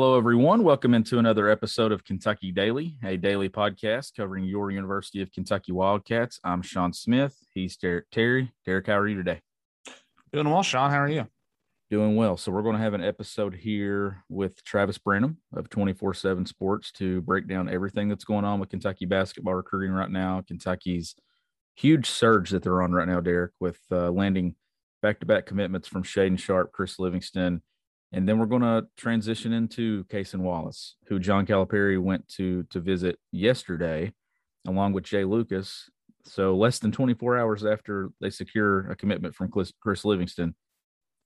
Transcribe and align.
Hello, 0.00 0.16
everyone. 0.16 0.62
Welcome 0.62 0.94
into 0.94 1.18
another 1.18 1.48
episode 1.48 1.90
of 1.90 2.04
Kentucky 2.04 2.52
Daily, 2.52 3.00
a 3.02 3.16
daily 3.16 3.48
podcast 3.48 4.14
covering 4.16 4.44
your 4.44 4.70
University 4.70 5.20
of 5.22 5.32
Kentucky 5.32 5.72
Wildcats. 5.72 6.38
I'm 6.44 6.62
Sean 6.62 6.92
Smith. 6.92 7.36
He's 7.52 7.76
Derek 7.76 8.08
Terry. 8.12 8.52
Derek, 8.64 8.86
how 8.86 8.96
are 8.96 9.08
you 9.08 9.16
today? 9.16 9.40
Doing 10.32 10.48
well, 10.48 10.62
Sean. 10.62 10.92
How 10.92 10.98
are 10.98 11.08
you? 11.08 11.26
Doing 11.90 12.14
well. 12.14 12.36
So, 12.36 12.52
we're 12.52 12.62
going 12.62 12.76
to 12.76 12.82
have 12.82 12.94
an 12.94 13.02
episode 13.02 13.56
here 13.56 14.22
with 14.28 14.62
Travis 14.62 14.98
Branham 14.98 15.38
of 15.52 15.68
24 15.68 16.14
7 16.14 16.46
Sports 16.46 16.92
to 16.92 17.20
break 17.22 17.48
down 17.48 17.68
everything 17.68 18.08
that's 18.08 18.24
going 18.24 18.44
on 18.44 18.60
with 18.60 18.68
Kentucky 18.68 19.04
basketball 19.04 19.54
recruiting 19.56 19.90
right 19.90 20.12
now. 20.12 20.44
Kentucky's 20.46 21.16
huge 21.74 22.08
surge 22.08 22.50
that 22.50 22.62
they're 22.62 22.82
on 22.82 22.92
right 22.92 23.08
now, 23.08 23.18
Derek, 23.18 23.50
with 23.58 23.80
uh, 23.90 24.12
landing 24.12 24.54
back 25.02 25.18
to 25.18 25.26
back 25.26 25.44
commitments 25.44 25.88
from 25.88 26.04
Shaedon 26.04 26.38
Sharpe, 26.38 26.70
Chris 26.70 27.00
Livingston 27.00 27.62
and 28.12 28.28
then 28.28 28.38
we're 28.38 28.46
going 28.46 28.62
to 28.62 28.86
transition 28.96 29.52
into 29.52 30.04
Cason 30.04 30.40
Wallace, 30.40 30.96
who 31.08 31.18
John 31.18 31.46
Calipari 31.46 32.00
went 32.00 32.26
to 32.28 32.64
to 32.64 32.80
visit 32.80 33.18
yesterday, 33.32 34.12
along 34.66 34.92
with 34.92 35.04
Jai 35.04 35.24
Lucas. 35.24 35.90
So 36.24 36.56
less 36.56 36.78
than 36.78 36.92
24 36.92 37.38
hours 37.38 37.64
after 37.64 38.10
they 38.20 38.30
secure 38.30 38.90
a 38.90 38.96
commitment 38.96 39.34
from 39.34 39.50
Chris 39.50 40.04
Livingston, 40.04 40.54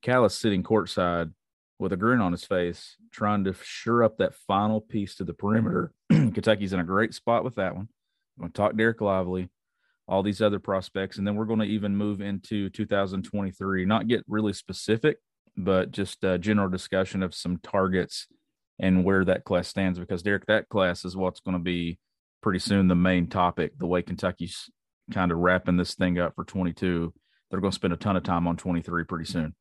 Cal 0.02 0.24
is 0.24 0.34
sitting 0.34 0.62
courtside 0.62 1.32
with 1.78 1.92
a 1.92 1.96
grin 1.96 2.20
on 2.20 2.32
his 2.32 2.44
face, 2.44 2.96
trying 3.10 3.44
to 3.44 3.54
sure 3.62 4.04
up 4.04 4.18
that 4.18 4.34
final 4.34 4.80
piece 4.80 5.16
to 5.16 5.24
the 5.24 5.34
perimeter. 5.34 5.92
Kentucky's 6.10 6.72
in 6.72 6.80
a 6.80 6.84
great 6.84 7.14
spot 7.14 7.42
with 7.44 7.56
that 7.56 7.74
one. 7.74 7.88
I'm 8.36 8.42
going 8.42 8.52
to 8.52 8.56
talk 8.56 8.72
Dereck 8.74 9.00
Lively, 9.00 9.50
all 10.06 10.22
these 10.22 10.40
other 10.40 10.60
prospects, 10.60 11.18
and 11.18 11.26
then 11.26 11.34
we're 11.34 11.44
going 11.44 11.58
to 11.60 11.66
even 11.66 11.96
move 11.96 12.20
into 12.20 12.70
2023. 12.70 13.84
Not 13.84 14.08
get 14.08 14.24
really 14.28 14.52
specific 14.52 15.18
but 15.56 15.90
just 15.90 16.24
a 16.24 16.38
general 16.38 16.68
discussion 16.68 17.22
of 17.22 17.34
some 17.34 17.58
targets 17.58 18.26
and 18.78 19.04
where 19.04 19.24
that 19.24 19.44
class 19.44 19.68
stands. 19.68 19.98
Because 19.98 20.22
Derek, 20.22 20.46
that 20.46 20.68
class 20.68 21.04
is 21.04 21.16
what's 21.16 21.40
going 21.40 21.56
to 21.56 21.62
be 21.62 21.98
pretty 22.42 22.58
soon 22.58 22.88
the 22.88 22.94
main 22.94 23.28
topic. 23.28 23.78
The 23.78 23.86
way 23.86 24.02
Kentucky's 24.02 24.70
kind 25.12 25.32
of 25.32 25.38
wrapping 25.38 25.76
this 25.76 25.94
thing 25.94 26.18
up 26.18 26.34
for 26.34 26.44
22, 26.44 27.12
they're 27.50 27.60
going 27.60 27.70
to 27.70 27.74
spend 27.74 27.92
a 27.92 27.96
ton 27.96 28.16
of 28.16 28.22
time 28.22 28.46
on 28.46 28.56
23 28.56 29.04
pretty 29.04 29.26
soon. 29.26 29.54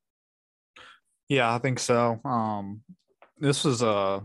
Yeah, 1.29 1.53
I 1.53 1.59
think 1.59 1.79
so. 1.79 2.19
Um, 2.25 2.81
this 3.37 3.65
is 3.65 3.81
a 3.81 4.21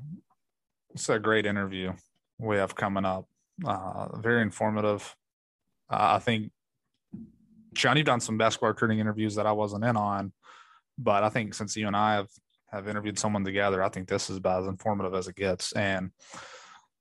it's 0.93 1.09
a 1.09 1.19
great 1.19 1.47
interview 1.47 1.93
we 2.39 2.57
have 2.57 2.75
coming 2.75 3.05
up. 3.05 3.27
Uh, 3.65 4.19
very 4.19 4.43
informative. 4.43 5.15
Uh, 5.91 6.15
I 6.15 6.19
think 6.19 6.51
John, 7.75 7.97
you've 7.97 8.07
done 8.07 8.21
some 8.21 8.39
basketball 8.39 8.71
recruiting 8.71 8.99
interviews 8.99 9.35
that 9.37 9.47
I 9.47 9.53
wasn't 9.53 9.85
in 9.85 9.97
on. 9.97 10.33
But 10.99 11.25
I 11.25 11.29
think 11.29 11.55
since 11.55 11.77
you 11.77 11.87
and 11.87 11.97
I 11.97 12.15
have 12.15 12.29
have 12.73 12.89
interviewed 12.89 13.19
someone 13.19 13.45
together, 13.45 13.83
I 13.83 13.89
think 13.89 14.09
this 14.09 14.29
is 14.29 14.37
about 14.37 14.63
as 14.63 14.69
informative 14.69 15.15
as 15.15 15.29
it 15.29 15.37
gets, 15.37 15.73
and 15.73 16.11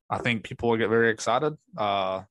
I 0.09 0.19
think 0.19 0.43
people 0.43 0.69
will 0.69 0.77
get 0.77 0.89
very 0.89 1.09
excited. 1.09 1.53
Uh, 1.77 2.23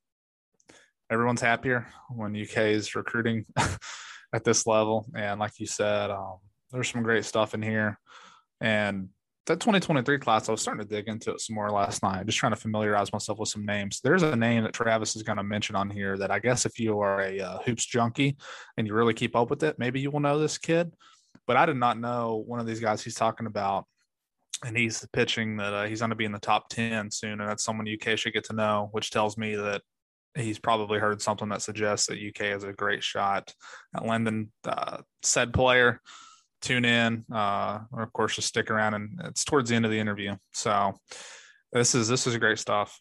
everyone's 1.10 1.40
happier 1.40 1.86
when 2.10 2.36
UK 2.36 2.58
is 2.68 2.94
recruiting 2.94 3.44
at 4.32 4.44
this 4.44 4.66
level, 4.66 5.06
and 5.16 5.40
like 5.40 5.58
you 5.58 5.66
said, 5.66 6.10
um, 6.10 6.38
there's 6.70 6.90
some 6.90 7.02
great 7.02 7.24
stuff 7.24 7.54
in 7.54 7.62
here, 7.62 7.98
and 8.60 9.08
that 9.46 9.60
2023 9.60 10.18
class, 10.18 10.48
I 10.48 10.52
was 10.52 10.62
starting 10.62 10.82
to 10.82 10.88
dig 10.88 11.06
into 11.06 11.32
it 11.32 11.40
some 11.40 11.54
more 11.54 11.70
last 11.70 12.02
night, 12.02 12.24
just 12.24 12.38
trying 12.38 12.52
to 12.52 12.60
familiarize 12.60 13.12
myself 13.12 13.38
with 13.38 13.50
some 13.50 13.66
names. 13.66 14.00
There's 14.02 14.22
a 14.22 14.34
name 14.34 14.62
that 14.62 14.72
Travis 14.72 15.16
is 15.16 15.22
going 15.22 15.36
to 15.36 15.42
mention 15.42 15.76
on 15.76 15.90
here 15.90 16.16
that 16.16 16.30
I 16.30 16.38
guess 16.38 16.64
if 16.64 16.78
you 16.78 16.98
are 17.00 17.20
a 17.20 17.40
uh, 17.40 17.58
hoops 17.58 17.84
junkie 17.84 18.36
and 18.78 18.86
you 18.86 18.94
really 18.94 19.12
keep 19.12 19.36
up 19.36 19.50
with 19.50 19.62
it, 19.62 19.78
maybe 19.78 20.00
you 20.00 20.10
will 20.10 20.20
know 20.20 20.38
this 20.38 20.56
kid 20.56 20.92
but 21.46 21.56
I 21.56 21.66
did 21.66 21.76
not 21.76 21.98
know 21.98 22.42
one 22.46 22.60
of 22.60 22.66
these 22.66 22.80
guys 22.80 23.02
he's 23.02 23.14
talking 23.14 23.46
about. 23.46 23.86
And 24.64 24.76
he's 24.76 25.06
pitching 25.12 25.58
that 25.58 25.74
uh, 25.74 25.84
he's 25.84 25.98
going 25.98 26.10
to 26.10 26.16
be 26.16 26.24
in 26.24 26.32
the 26.32 26.38
top 26.38 26.68
10 26.70 27.10
soon. 27.10 27.40
And 27.40 27.48
that's 27.48 27.64
someone 27.64 27.86
UK 27.86 28.16
should 28.16 28.32
get 28.32 28.44
to 28.44 28.54
know, 28.54 28.88
which 28.92 29.10
tells 29.10 29.36
me 29.36 29.56
that 29.56 29.82
he's 30.34 30.58
probably 30.58 30.98
heard 30.98 31.20
something 31.20 31.48
that 31.50 31.60
suggests 31.60 32.06
that 32.06 32.18
UK 32.18 32.46
has 32.46 32.64
a 32.64 32.72
great 32.72 33.02
shot 33.02 33.52
at 33.94 34.06
lending 34.06 34.50
uh, 34.64 34.98
said 35.22 35.52
player. 35.52 36.00
Tune 36.62 36.86
in, 36.86 37.26
uh, 37.30 37.80
or 37.92 38.02
of 38.02 38.12
course, 38.14 38.36
just 38.36 38.48
stick 38.48 38.70
around. 38.70 38.94
And 38.94 39.20
it's 39.24 39.44
towards 39.44 39.68
the 39.68 39.76
end 39.76 39.84
of 39.84 39.90
the 39.90 39.98
interview. 39.98 40.34
So 40.52 40.94
this 41.72 41.94
is 41.94 42.08
this 42.08 42.26
is 42.26 42.36
great 42.38 42.58
stuff. 42.58 42.98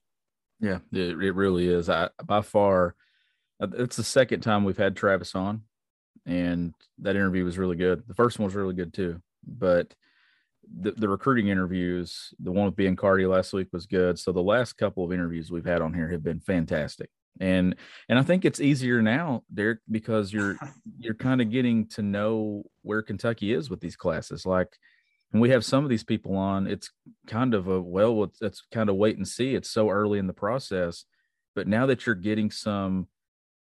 Yeah, 0.60 0.80
it, 0.92 1.22
it 1.22 1.31
really 1.36 1.68
is. 1.68 1.90
I, 1.90 2.10
by 2.25 2.42
far, 2.42 2.96
uh, 3.62 3.68
it's 3.78 3.96
the 3.96 4.04
second 4.04 4.42
time 4.42 4.66
we've 4.66 4.75
had 4.75 4.98
Travis 4.98 5.34
on 5.34 5.62
and 6.26 6.74
that 7.00 7.16
interview 7.16 7.44
was 7.44 7.58
really 7.58 7.76
good. 7.76 8.04
The 8.08 8.14
first 8.14 8.40
one 8.40 8.46
was 8.46 8.56
really 8.56 8.74
good 8.74 8.94
too, 8.94 9.22
but 9.46 9.94
the, 10.80 10.92
the 10.92 11.10
recruiting 11.10 11.50
interviews, 11.50 12.34
the 12.40 12.52
one 12.52 12.66
with 12.66 12.76
Biancardi 12.76 13.30
last 13.30 13.54
week 13.54 13.68
was 13.74 13.86
good. 13.86 14.18
So 14.18 14.32
the 14.32 14.42
last 14.42 14.74
couple 14.74 15.04
of 15.04 15.12
interviews 15.12 15.52
we've 15.52 15.66
had 15.66 15.82
on 15.82 15.94
here 15.94 16.10
have 16.10 16.24
been 16.24 16.40
fantastic. 16.40 17.10
And 17.40 17.76
and 18.10 18.20
I 18.20 18.22
think 18.22 18.46
it's 18.46 18.62
easier 18.62 19.02
now, 19.02 19.44
Derek, 19.54 19.80
because 19.90 20.32
you're 20.32 20.56
you're 21.00 21.16
kind 21.16 21.42
of 21.42 21.50
getting 21.50 21.88
to 21.90 22.02
know 22.02 22.64
where 22.84 23.02
Kentucky 23.02 23.54
is 23.54 23.70
with 23.70 23.82
these 23.82 23.96
classes. 23.96 24.46
Like 24.46 24.70
when 25.32 25.42
we 25.42 25.50
have 25.50 25.66
some 25.66 25.84
of 25.84 25.90
these 25.90 26.04
people 26.04 26.36
on, 26.36 26.68
it's 26.68 26.92
kind 27.28 27.54
of 27.56 27.68
a 27.68 27.82
well, 27.82 28.24
it's, 28.24 28.42
it's 28.42 28.64
kind 28.72 28.90
of 28.90 28.98
wait 28.98 29.18
and 29.18 29.28
see. 29.28 29.56
It's 29.56 29.70
so 29.70 29.90
early 29.90 30.20
in 30.20 30.28
the 30.28 30.34
process, 30.34 31.06
but 31.56 31.68
now 31.68 31.88
that 31.88 32.06
you're 32.06 32.16
getting 32.16 32.52
some 32.52 33.08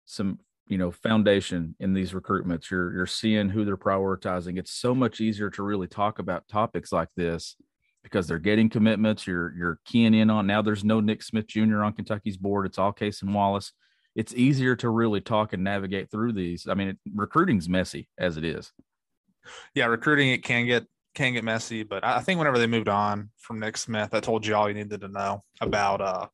some 0.05 0.39
you 0.67 0.77
know 0.77 0.91
foundation 0.91 1.75
in 1.79 1.93
these 1.93 2.11
recruitments. 2.11 2.69
You're 2.69 2.93
you're 2.93 3.05
seeing 3.05 3.49
who 3.49 3.65
they're 3.65 3.77
prioritizing. 3.77 4.57
It's 4.57 4.73
so 4.73 4.95
much 4.95 5.19
easier 5.19 5.49
to 5.51 5.63
really 5.63 5.87
talk 5.87 6.19
about 6.19 6.47
topics 6.47 6.91
like 6.91 7.09
this 7.15 7.55
because 8.03 8.27
they're 8.27 8.39
getting 8.39 8.69
commitments 8.69 9.27
you're 9.27 9.53
you're 9.55 9.79
keying 9.85 10.13
in 10.13 10.29
on. 10.29 10.47
Now 10.47 10.61
there's 10.61 10.83
no 10.83 10.99
nick 10.99 11.23
smith 11.23 11.47
jr 11.47 11.83
on 11.83 11.93
kentucky's 11.93 12.37
board. 12.37 12.65
It's 12.65 12.77
all 12.77 12.93
Cason 12.93 13.33
Wallace. 13.33 13.73
It's 14.15 14.33
easier 14.33 14.75
to 14.77 14.89
really 14.89 15.21
talk 15.21 15.53
and 15.53 15.63
navigate 15.63 16.11
through 16.11 16.33
these. 16.33 16.67
I 16.67 16.73
mean 16.73 16.89
it, 16.89 16.97
recruiting's 17.13 17.69
messy 17.69 18.07
as 18.17 18.37
it 18.37 18.45
is. 18.45 18.71
Yeah 19.75 19.87
recruiting 19.87 20.29
it 20.29 20.43
can 20.43 20.65
get 20.65 20.85
can 21.13 21.33
get 21.33 21.43
messy 21.43 21.83
but 21.83 22.05
i 22.05 22.19
think 22.21 22.37
whenever 22.37 22.57
they 22.57 22.67
moved 22.67 22.87
on 22.87 23.29
from 23.37 23.59
nick 23.59 23.75
smith 23.75 24.13
i 24.13 24.19
told 24.21 24.45
you 24.45 24.55
all 24.55 24.69
you 24.69 24.73
needed 24.73 25.01
to 25.01 25.07
know 25.09 25.43
about 25.59 25.99
uh 25.99 26.25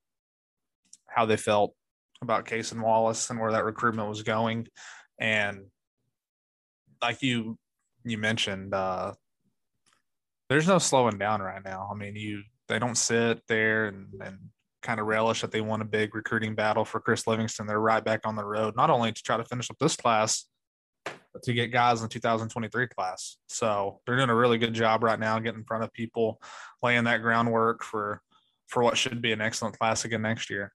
how 1.08 1.26
they 1.26 1.38
felt 1.38 1.74
about 2.22 2.46
Cason 2.46 2.82
Wallace 2.82 3.30
and 3.30 3.40
where 3.40 3.52
that 3.52 3.66
recruitment 3.66 4.10
was 4.10 4.24
going. 4.24 4.68
And 5.20 5.66
like 7.02 7.22
you 7.22 7.58
you 8.04 8.18
mentioned, 8.18 8.74
uh, 8.74 9.14
there's 10.50 10.68
no 10.68 10.78
slowing 10.78 11.18
down 11.18 11.42
right 11.42 11.64
now. 11.64 11.90
I 11.92 11.96
mean, 11.96 12.16
you 12.16 12.44
they 12.68 12.80
don't 12.80 12.98
sit 12.98 13.42
there 13.48 13.88
and, 13.88 14.08
and 14.22 14.38
kind 14.82 15.00
of 15.00 15.08
relish 15.08 15.42
that 15.42 15.52
they 15.52 15.62
won 15.62 15.82
a 15.82 15.86
big 15.86 16.16
recruiting 16.16 16.56
battle 16.56 16.86
for 16.86 17.00
Chris 17.00 17.28
Livingston. 17.28 17.68
They're 17.68 17.80
right 17.80 18.04
back 18.04 18.22
on 18.26 18.36
the 18.36 18.46
road, 18.46 18.76
not 18.76 18.90
only 18.90 19.12
to 19.12 19.24
try 19.24 19.38
to 19.38 19.44
finish 19.44 19.70
up 19.70 19.78
this 19.80 19.96
class, 19.96 20.46
but 21.06 21.44
to 21.44 21.54
get 21.54 21.68
guys 21.72 22.00
in 22.00 22.04
the 22.04 22.10
2023 22.10 22.88
class. 22.88 23.38
So 23.48 24.00
they're 24.06 24.16
doing 24.16 24.30
a 24.30 24.36
really 24.36 24.58
good 24.58 24.74
job 24.74 25.04
right 25.04 25.20
now, 25.20 25.40
getting 25.40 25.60
in 25.60 25.66
front 25.66 25.84
of 25.84 25.94
people, 25.94 26.42
laying 26.82 27.06
that 27.06 27.22
groundwork 27.22 27.84
for 27.84 28.22
for 28.68 28.84
what 28.84 28.98
should 28.98 29.22
be 29.22 29.32
an 29.32 29.42
excellent 29.42 29.78
class 29.78 30.04
again 30.04 30.22
next 30.22 30.50
year. 30.50 30.74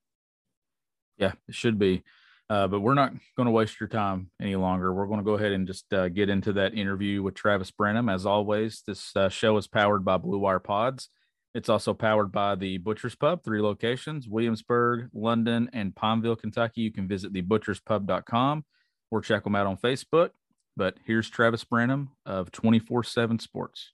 Yeah, 1.18 1.32
it 1.48 1.54
should 1.54 1.78
be. 1.78 2.02
Uh, 2.50 2.68
but 2.68 2.80
we're 2.80 2.94
not 2.94 3.12
going 3.36 3.46
to 3.46 3.52
waste 3.52 3.80
your 3.80 3.88
time 3.88 4.30
any 4.40 4.56
longer. 4.56 4.92
We're 4.92 5.06
going 5.06 5.20
to 5.20 5.24
go 5.24 5.34
ahead 5.34 5.52
and 5.52 5.66
just 5.66 5.90
uh, 5.92 6.08
get 6.08 6.28
into 6.28 6.52
that 6.54 6.74
interview 6.74 7.22
with 7.22 7.34
Travis 7.34 7.70
Branham. 7.70 8.10
As 8.10 8.26
always, 8.26 8.82
this 8.86 9.16
uh, 9.16 9.30
show 9.30 9.56
is 9.56 9.66
powered 9.66 10.04
by 10.04 10.18
Blue 10.18 10.38
Wire 10.38 10.58
Pods. 10.58 11.08
It's 11.54 11.68
also 11.68 11.94
powered 11.94 12.32
by 12.32 12.54
the 12.54 12.78
Butcher's 12.78 13.14
Pub, 13.14 13.44
three 13.44 13.60
locations 13.60 14.28
Williamsburg, 14.28 15.08
London, 15.14 15.70
and 15.72 15.94
Pineville, 15.94 16.36
Kentucky. 16.36 16.82
You 16.82 16.92
can 16.92 17.08
visit 17.08 17.32
thebutcherspub.com 17.32 18.64
or 19.10 19.20
check 19.20 19.44
them 19.44 19.54
out 19.54 19.66
on 19.66 19.76
Facebook. 19.76 20.30
But 20.76 20.96
here's 21.04 21.28
Travis 21.28 21.64
Branham 21.64 22.10
of 22.24 22.50
24 22.50 23.04
7 23.04 23.38
Sports. 23.38 23.92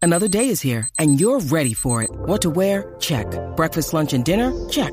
Another 0.00 0.26
day 0.26 0.48
is 0.48 0.60
here, 0.60 0.88
and 0.98 1.20
you're 1.20 1.38
ready 1.38 1.74
for 1.74 2.02
it. 2.02 2.10
What 2.10 2.42
to 2.42 2.50
wear? 2.50 2.96
Check. 2.98 3.26
Breakfast, 3.56 3.92
lunch, 3.92 4.12
and 4.12 4.24
dinner? 4.24 4.52
Check. 4.68 4.92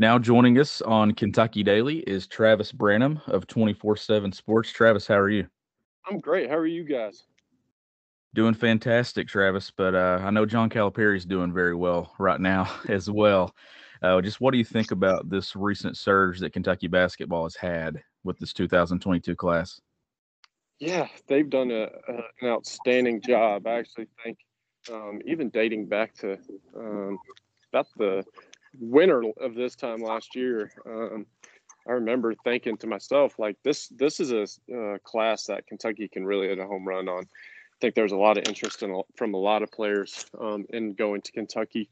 Now 0.00 0.18
joining 0.18 0.58
us 0.58 0.80
on 0.80 1.12
Kentucky 1.12 1.62
Daily 1.62 1.98
is 1.98 2.26
Travis 2.26 2.72
Branham 2.72 3.20
of 3.26 3.46
24 3.46 3.96
7 3.96 4.32
Sports. 4.32 4.72
Travis, 4.72 5.06
how 5.06 5.18
are 5.18 5.28
you? 5.28 5.46
I'm 6.08 6.20
great. 6.20 6.48
How 6.48 6.56
are 6.56 6.66
you 6.66 6.84
guys? 6.84 7.24
Doing 8.32 8.54
fantastic, 8.54 9.28
Travis. 9.28 9.70
But 9.70 9.94
uh, 9.94 10.20
I 10.22 10.30
know 10.30 10.46
John 10.46 10.70
Calipari 10.70 11.18
is 11.18 11.26
doing 11.26 11.52
very 11.52 11.74
well 11.74 12.14
right 12.18 12.40
now 12.40 12.72
as 12.88 13.10
well. 13.10 13.54
Uh, 14.00 14.22
just 14.22 14.40
what 14.40 14.52
do 14.52 14.56
you 14.58 14.64
think 14.64 14.90
about 14.90 15.28
this 15.28 15.54
recent 15.54 15.98
surge 15.98 16.38
that 16.40 16.54
Kentucky 16.54 16.86
basketball 16.86 17.42
has 17.42 17.56
had 17.56 18.02
with 18.24 18.38
this 18.38 18.54
2022 18.54 19.36
class? 19.36 19.82
Yeah, 20.78 21.08
they've 21.26 21.50
done 21.50 21.70
a, 21.70 21.82
a, 22.08 22.14
an 22.40 22.48
outstanding 22.48 23.20
job. 23.20 23.66
I 23.66 23.72
actually 23.72 24.06
think, 24.24 24.38
um, 24.90 25.20
even 25.26 25.50
dating 25.50 25.88
back 25.88 26.14
to 26.20 26.38
um, 26.74 27.18
about 27.70 27.88
the 27.98 28.24
winter 28.78 29.22
of 29.40 29.54
this 29.54 29.74
time 29.74 30.00
last 30.00 30.34
year, 30.34 30.72
um, 30.86 31.26
I 31.88 31.92
remember 31.92 32.34
thinking 32.44 32.76
to 32.78 32.86
myself, 32.86 33.38
like 33.38 33.56
this 33.62 33.88
this 33.88 34.20
is 34.20 34.32
a 34.32 34.42
uh, 34.76 34.98
class 34.98 35.46
that 35.46 35.66
Kentucky 35.66 36.08
can 36.08 36.24
really 36.24 36.48
hit 36.48 36.58
a 36.58 36.66
home 36.66 36.86
run 36.86 37.08
on. 37.08 37.24
I 37.24 37.76
think 37.80 37.94
there's 37.94 38.12
a 38.12 38.16
lot 38.16 38.36
of 38.36 38.46
interest 38.46 38.82
in, 38.82 39.02
from 39.16 39.34
a 39.34 39.38
lot 39.38 39.62
of 39.62 39.72
players 39.72 40.26
um, 40.38 40.66
in 40.68 40.92
going 40.92 41.22
to 41.22 41.32
Kentucky, 41.32 41.88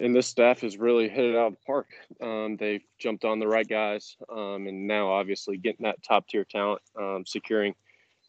and 0.00 0.16
this 0.16 0.26
staff 0.26 0.62
has 0.62 0.78
really 0.78 1.08
hit 1.08 1.26
it 1.26 1.36
out 1.36 1.48
of 1.48 1.52
the 1.52 1.64
park. 1.66 1.88
Um, 2.20 2.56
they've 2.56 2.82
jumped 2.98 3.24
on 3.24 3.38
the 3.38 3.46
right 3.46 3.68
guys, 3.68 4.16
um, 4.30 4.66
and 4.66 4.86
now 4.86 5.12
obviously 5.12 5.58
getting 5.58 5.84
that 5.84 6.02
top 6.02 6.26
tier 6.26 6.44
talent, 6.44 6.80
um, 6.98 7.24
securing 7.26 7.74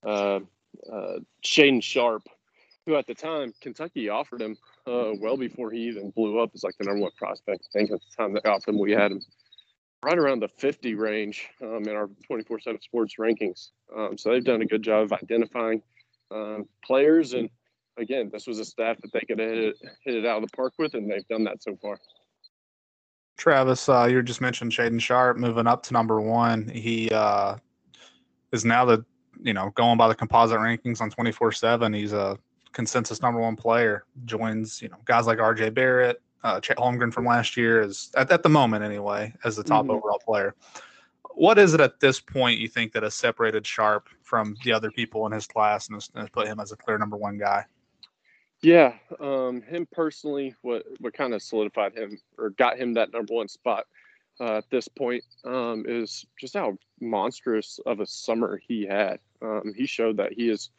uh, 0.06 0.42
uh, 0.92 1.20
Sharpe, 1.42 2.28
who 2.86 2.96
at 2.96 3.08
the 3.08 3.16
time 3.16 3.54
Kentucky 3.62 4.10
offered 4.10 4.42
him 4.42 4.58
uh, 4.86 5.12
well 5.20 5.38
before 5.38 5.72
he 5.72 5.80
even 5.88 6.12
blew 6.12 6.40
up 6.40 6.52
as 6.54 6.64
like 6.64 6.76
the 6.78 6.86
number 6.86 7.02
one 7.02 7.12
prospect. 7.18 7.68
I 7.70 7.80
think 7.80 7.92
at 7.92 8.00
the 8.00 8.24
time 8.24 8.34
that 8.34 8.68
him, 8.68 8.80
we 8.80 8.92
had 8.92 9.12
him 9.12 9.22
right 10.04 10.18
around 10.18 10.42
the 10.42 10.50
50 10.50 10.96
range 10.96 11.48
um, 11.62 11.84
in 11.84 11.96
our 11.96 12.10
24/7 12.30 12.82
Sports 12.82 13.16
rankings. 13.20 13.70
Um, 13.96 14.18
so 14.18 14.32
they've 14.32 14.44
done 14.44 14.62
a 14.62 14.66
good 14.66 14.84
job 14.84 15.04
of 15.04 15.14
identifying 15.14 15.82
um, 16.32 16.66
players, 16.84 17.34
and 17.34 17.50
again, 17.98 18.30
this 18.32 18.48
was 18.48 18.60
a 18.60 18.66
staff 18.66 18.98
that 19.02 19.14
they 19.14 19.22
could 19.22 19.40
hit 19.40 19.58
it, 19.58 19.76
hit 20.04 20.16
it 20.16 20.26
out 20.26 20.44
of 20.44 20.50
the 20.50 20.56
park 20.56 20.74
with, 20.78 20.94
and 20.94 21.10
they've 21.10 21.28
done 21.28 21.44
that 21.46 21.62
so 21.64 21.76
far. 21.82 21.98
Travis, 23.38 23.90
uh, 23.90 24.08
you 24.10 24.22
just 24.22 24.42
mentioned 24.42 24.72
Shaedon 24.72 25.02
Sharpe 25.02 25.38
moving 25.38 25.68
up 25.68 25.84
to 25.84 25.94
number 25.94 26.22
one. 26.22 26.68
He 26.68 27.10
uh, 27.10 27.58
is 28.52 28.66
now 28.66 28.86
the 28.86 29.06
you 29.42 29.54
know 29.54 29.72
going 29.76 29.98
by 29.98 30.08
the 30.08 30.16
composite 30.16 30.60
rankings 30.60 31.02
on 31.02 31.10
24/7. 31.10 31.96
He's 31.96 32.14
a 32.14 32.38
consensus 32.74 33.22
number 33.22 33.40
one 33.40 33.56
player, 33.56 34.06
joins 34.26 34.82
you 34.82 34.90
know 34.90 34.98
guys 35.06 35.28
like 35.28 35.40
R.J. 35.40 35.70
Barrett, 35.70 36.22
uh, 36.44 36.60
Chet 36.60 36.78
Holmgren 36.78 37.14
from 37.14 37.26
last 37.26 37.56
year 37.56 37.82
is 37.82 38.12
at, 38.16 38.32
at 38.32 38.44
the 38.44 38.50
moment 38.50 38.84
anyway 38.84 39.34
as 39.44 39.56
the 39.56 39.64
top 39.64 39.84
mm-hmm. 39.84 39.92
overall 39.92 40.20
player. 40.20 40.56
What 41.36 41.58
is 41.58 41.74
it 41.74 41.82
at 41.82 42.00
this 42.00 42.20
point 42.20 42.60
you 42.60 42.68
think 42.68 42.92
that 42.94 43.04
has 43.04 43.16
separated 43.16 43.66
Sharpe 43.66 44.08
from 44.22 44.56
the 44.64 44.72
other 44.72 44.92
people 44.92 45.26
in 45.26 45.32
his 45.32 45.48
class 45.48 45.88
and 45.88 45.96
has, 45.96 46.12
has 46.16 46.30
put 46.30 46.48
him 46.48 46.60
as 46.60 46.72
a 46.72 46.76
clear 46.76 46.98
number 46.98 47.18
one 47.18 47.38
guy? 47.38 47.66
Yeah, 48.62 48.94
um, 49.20 49.62
him 49.62 49.88
personally, 49.92 50.56
what 50.62 50.84
what 51.00 51.14
kind 51.14 51.34
of 51.34 51.42
solidified 51.42 51.94
him 51.94 52.20
or 52.38 52.52
got 52.52 52.78
him 52.78 52.94
that 52.94 53.12
number 53.12 53.34
one 53.34 53.48
spot 53.48 53.86
uh, 54.40 54.58
at 54.58 54.70
this 54.70 54.88
point 54.88 55.24
um, 55.44 55.86
is 55.88 56.26
just 56.40 56.54
how 56.54 56.78
monstrous 57.02 57.80
of 57.86 58.00
a 58.00 58.06
summer 58.06 58.62
he 58.66 58.86
had. 58.86 59.20
Um, 59.42 59.74
he 59.76 59.86
showed 59.86 60.18
that 60.18 60.34
he 60.34 60.50
is 60.50 60.70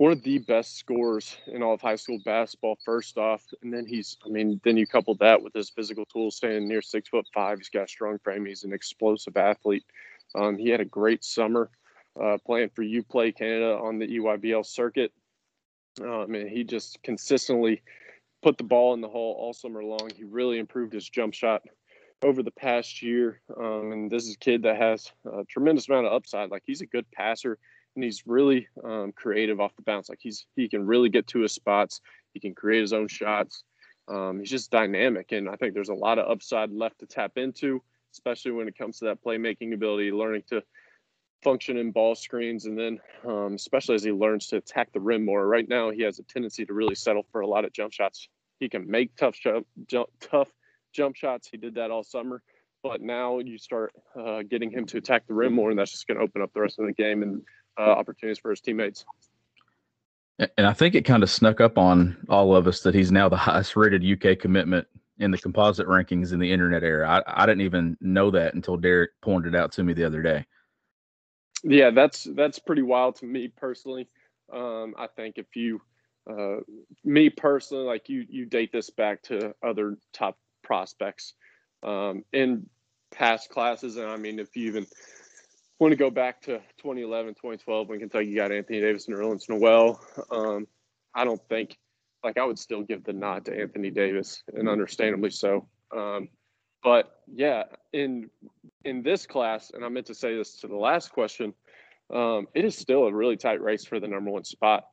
one 0.00 0.12
of 0.12 0.22
the 0.22 0.38
best 0.38 0.78
scorers 0.78 1.36
in 1.48 1.62
all 1.62 1.74
of 1.74 1.82
high 1.82 1.94
school 1.94 2.18
basketball, 2.24 2.78
first 2.86 3.18
off. 3.18 3.44
And 3.62 3.70
then 3.70 3.84
he's, 3.84 4.16
I 4.24 4.30
mean, 4.30 4.58
then 4.64 4.78
you 4.78 4.86
couple 4.86 5.14
that 5.16 5.42
with 5.42 5.52
his 5.52 5.68
physical 5.68 6.06
tools, 6.06 6.36
standing 6.36 6.66
near 6.66 6.80
six 6.80 7.10
foot 7.10 7.26
five. 7.34 7.58
He's 7.58 7.68
got 7.68 7.84
a 7.84 7.88
strong 7.88 8.18
frame. 8.24 8.46
He's 8.46 8.64
an 8.64 8.72
explosive 8.72 9.36
athlete. 9.36 9.84
Um, 10.34 10.56
he 10.56 10.70
had 10.70 10.80
a 10.80 10.86
great 10.86 11.22
summer 11.22 11.68
uh, 12.18 12.38
playing 12.46 12.70
for 12.74 12.82
UPlay 12.82 13.36
Canada 13.36 13.76
on 13.76 13.98
the 13.98 14.06
EYBL 14.06 14.64
circuit. 14.64 15.12
Um, 16.00 16.34
and 16.34 16.48
he 16.48 16.64
just 16.64 17.02
consistently 17.02 17.82
put 18.42 18.56
the 18.56 18.64
ball 18.64 18.94
in 18.94 19.02
the 19.02 19.08
hole 19.08 19.36
all 19.38 19.52
summer 19.52 19.84
long. 19.84 20.08
He 20.16 20.24
really 20.24 20.58
improved 20.58 20.94
his 20.94 21.10
jump 21.10 21.34
shot 21.34 21.60
over 22.22 22.42
the 22.42 22.52
past 22.52 23.02
year. 23.02 23.42
Um, 23.54 23.92
and 23.92 24.10
this 24.10 24.26
is 24.26 24.36
a 24.36 24.38
kid 24.38 24.62
that 24.62 24.78
has 24.78 25.12
a 25.30 25.44
tremendous 25.44 25.90
amount 25.90 26.06
of 26.06 26.14
upside. 26.14 26.50
Like 26.50 26.62
he's 26.64 26.80
a 26.80 26.86
good 26.86 27.04
passer 27.10 27.58
and 27.94 28.04
he's 28.04 28.26
really 28.26 28.68
um, 28.84 29.12
creative 29.12 29.60
off 29.60 29.74
the 29.76 29.82
bounce. 29.82 30.08
Like 30.08 30.20
he's 30.20 30.46
he 30.56 30.68
can 30.68 30.86
really 30.86 31.08
get 31.08 31.26
to 31.28 31.40
his 31.40 31.52
spots. 31.52 32.00
He 32.32 32.40
can 32.40 32.54
create 32.54 32.80
his 32.80 32.92
own 32.92 33.08
shots. 33.08 33.64
Um, 34.08 34.40
he's 34.40 34.50
just 34.50 34.70
dynamic, 34.70 35.32
and 35.32 35.48
I 35.48 35.56
think 35.56 35.74
there's 35.74 35.88
a 35.88 35.94
lot 35.94 36.18
of 36.18 36.30
upside 36.30 36.72
left 36.72 37.00
to 37.00 37.06
tap 37.06 37.32
into, 37.36 37.82
especially 38.12 38.52
when 38.52 38.68
it 38.68 38.76
comes 38.76 38.98
to 38.98 39.06
that 39.06 39.22
playmaking 39.22 39.72
ability, 39.72 40.10
learning 40.10 40.42
to 40.48 40.62
function 41.42 41.76
in 41.76 41.90
ball 41.90 42.14
screens, 42.14 42.66
and 42.66 42.78
then 42.78 42.98
um, 43.26 43.54
especially 43.54 43.94
as 43.94 44.02
he 44.02 44.12
learns 44.12 44.48
to 44.48 44.56
attack 44.56 44.92
the 44.92 45.00
rim 45.00 45.24
more. 45.24 45.46
Right 45.46 45.68
now, 45.68 45.90
he 45.90 46.02
has 46.02 46.18
a 46.18 46.22
tendency 46.24 46.64
to 46.66 46.72
really 46.74 46.94
settle 46.94 47.24
for 47.30 47.40
a 47.40 47.46
lot 47.46 47.64
of 47.64 47.72
jump 47.72 47.92
shots. 47.92 48.28
He 48.58 48.68
can 48.68 48.90
make 48.90 49.14
tough 49.16 49.36
jump, 49.36 49.66
jump 49.86 50.08
tough 50.20 50.48
jump 50.92 51.16
shots. 51.16 51.48
He 51.48 51.56
did 51.56 51.74
that 51.76 51.90
all 51.90 52.02
summer, 52.02 52.42
but 52.82 53.00
now 53.00 53.38
you 53.38 53.58
start 53.58 53.92
uh, 54.18 54.42
getting 54.42 54.70
him 54.70 54.86
to 54.86 54.98
attack 54.98 55.26
the 55.26 55.34
rim 55.34 55.54
more, 55.54 55.70
and 55.70 55.78
that's 55.78 55.92
just 55.92 56.06
going 56.06 56.18
to 56.18 56.24
open 56.24 56.42
up 56.42 56.52
the 56.52 56.60
rest 56.60 56.78
of 56.78 56.86
the 56.86 56.92
game 56.92 57.22
and 57.22 57.42
uh, 57.80 57.92
opportunities 57.92 58.38
for 58.38 58.50
his 58.50 58.60
teammates. 58.60 59.04
And 60.56 60.66
I 60.66 60.72
think 60.72 60.94
it 60.94 61.04
kind 61.04 61.22
of 61.22 61.30
snuck 61.30 61.60
up 61.60 61.76
on 61.78 62.16
all 62.28 62.54
of 62.54 62.66
us 62.66 62.80
that 62.82 62.94
he's 62.94 63.12
now 63.12 63.28
the 63.28 63.36
highest 63.48 63.76
rated 63.76 64.04
UK 64.04 64.38
commitment 64.38 64.86
in 65.18 65.30
the 65.30 65.38
composite 65.38 65.86
rankings 65.86 66.32
in 66.32 66.38
the 66.38 66.50
internet 66.50 66.82
era. 66.82 67.22
I, 67.26 67.42
I 67.42 67.46
didn't 67.46 67.62
even 67.62 67.96
know 68.00 68.30
that 68.30 68.54
until 68.54 68.76
Derek 68.76 69.10
pointed 69.20 69.54
it 69.54 69.58
out 69.58 69.72
to 69.72 69.82
me 69.82 69.92
the 69.92 70.04
other 70.04 70.22
day. 70.22 70.46
Yeah, 71.62 71.90
that's 71.90 72.24
that's 72.34 72.58
pretty 72.58 72.80
wild 72.80 73.16
to 73.16 73.26
me 73.26 73.48
personally. 73.48 74.08
Um, 74.50 74.94
I 74.98 75.06
think 75.08 75.36
if 75.36 75.54
you, 75.54 75.82
uh, 76.28 76.60
me 77.04 77.28
personally, 77.28 77.84
like 77.84 78.08
you, 78.08 78.24
you 78.28 78.46
date 78.46 78.72
this 78.72 78.88
back 78.88 79.22
to 79.24 79.54
other 79.62 79.98
top 80.14 80.38
prospects 80.64 81.34
um, 81.82 82.24
in 82.32 82.66
past 83.12 83.50
classes, 83.50 83.96
and 83.96 84.06
I 84.06 84.16
mean, 84.16 84.38
if 84.38 84.56
you 84.56 84.68
even 84.68 84.86
want 85.80 85.92
to 85.92 85.96
go 85.96 86.10
back 86.10 86.42
to 86.42 86.58
2011, 86.78 87.34
2012 87.34 87.88
when 87.88 87.98
Kentucky 87.98 88.34
got 88.34 88.52
Anthony 88.52 88.80
Davis 88.80 89.08
and 89.08 89.16
Nerlens 89.16 89.48
Noel. 89.48 89.98
Um, 90.30 90.68
I 91.14 91.24
don't 91.24 91.40
think, 91.48 91.76
like, 92.22 92.38
I 92.38 92.44
would 92.44 92.58
still 92.58 92.82
give 92.82 93.02
the 93.02 93.14
nod 93.14 93.46
to 93.46 93.58
Anthony 93.58 93.90
Davis, 93.90 94.42
and 94.54 94.68
understandably 94.68 95.30
so. 95.30 95.66
Um, 95.96 96.28
but 96.84 97.20
yeah, 97.26 97.64
in 97.92 98.30
in 98.84 99.02
this 99.02 99.26
class, 99.26 99.70
and 99.74 99.84
I 99.84 99.88
meant 99.88 100.06
to 100.06 100.14
say 100.14 100.36
this 100.36 100.60
to 100.60 100.68
the 100.68 100.76
last 100.76 101.12
question, 101.12 101.54
um, 102.12 102.46
it 102.54 102.64
is 102.64 102.76
still 102.76 103.06
a 103.06 103.12
really 103.12 103.36
tight 103.36 103.62
race 103.62 103.84
for 103.84 104.00
the 104.00 104.08
number 104.08 104.30
one 104.30 104.44
spot. 104.44 104.84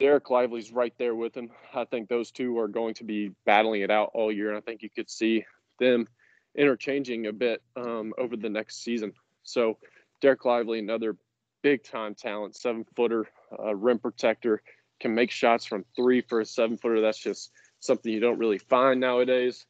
Dereck 0.00 0.28
Lively's 0.30 0.72
right 0.72 0.92
there 0.98 1.14
with 1.14 1.34
him. 1.34 1.50
I 1.74 1.84
think 1.84 2.08
those 2.08 2.30
two 2.30 2.58
are 2.58 2.68
going 2.68 2.94
to 2.94 3.04
be 3.04 3.32
battling 3.46 3.82
it 3.82 3.90
out 3.90 4.10
all 4.14 4.32
year, 4.32 4.48
and 4.48 4.58
I 4.58 4.60
think 4.60 4.82
you 4.82 4.90
could 4.90 5.10
see 5.10 5.44
them 5.78 6.06
interchanging 6.54 7.26
a 7.26 7.32
bit 7.32 7.62
um, 7.76 8.12
over 8.18 8.36
the 8.36 8.48
next 8.48 8.82
season. 8.82 9.12
So 9.42 9.78
Dereck 10.22 10.44
Lively, 10.44 10.78
another 10.78 11.16
big 11.62 11.84
time 11.84 12.14
talent, 12.14 12.56
seven 12.56 12.84
footer, 12.96 13.26
uh, 13.58 13.74
rim 13.74 13.98
protector, 13.98 14.62
can 15.00 15.14
make 15.14 15.30
shots 15.30 15.66
from 15.66 15.84
three 15.94 16.20
for 16.20 16.40
a 16.40 16.46
seven 16.46 16.76
footer. 16.76 17.00
That's 17.00 17.18
just 17.18 17.50
something 17.80 18.12
you 18.12 18.20
don't 18.20 18.38
really 18.38 18.58
find 18.58 19.00
nowadays. 19.00 19.66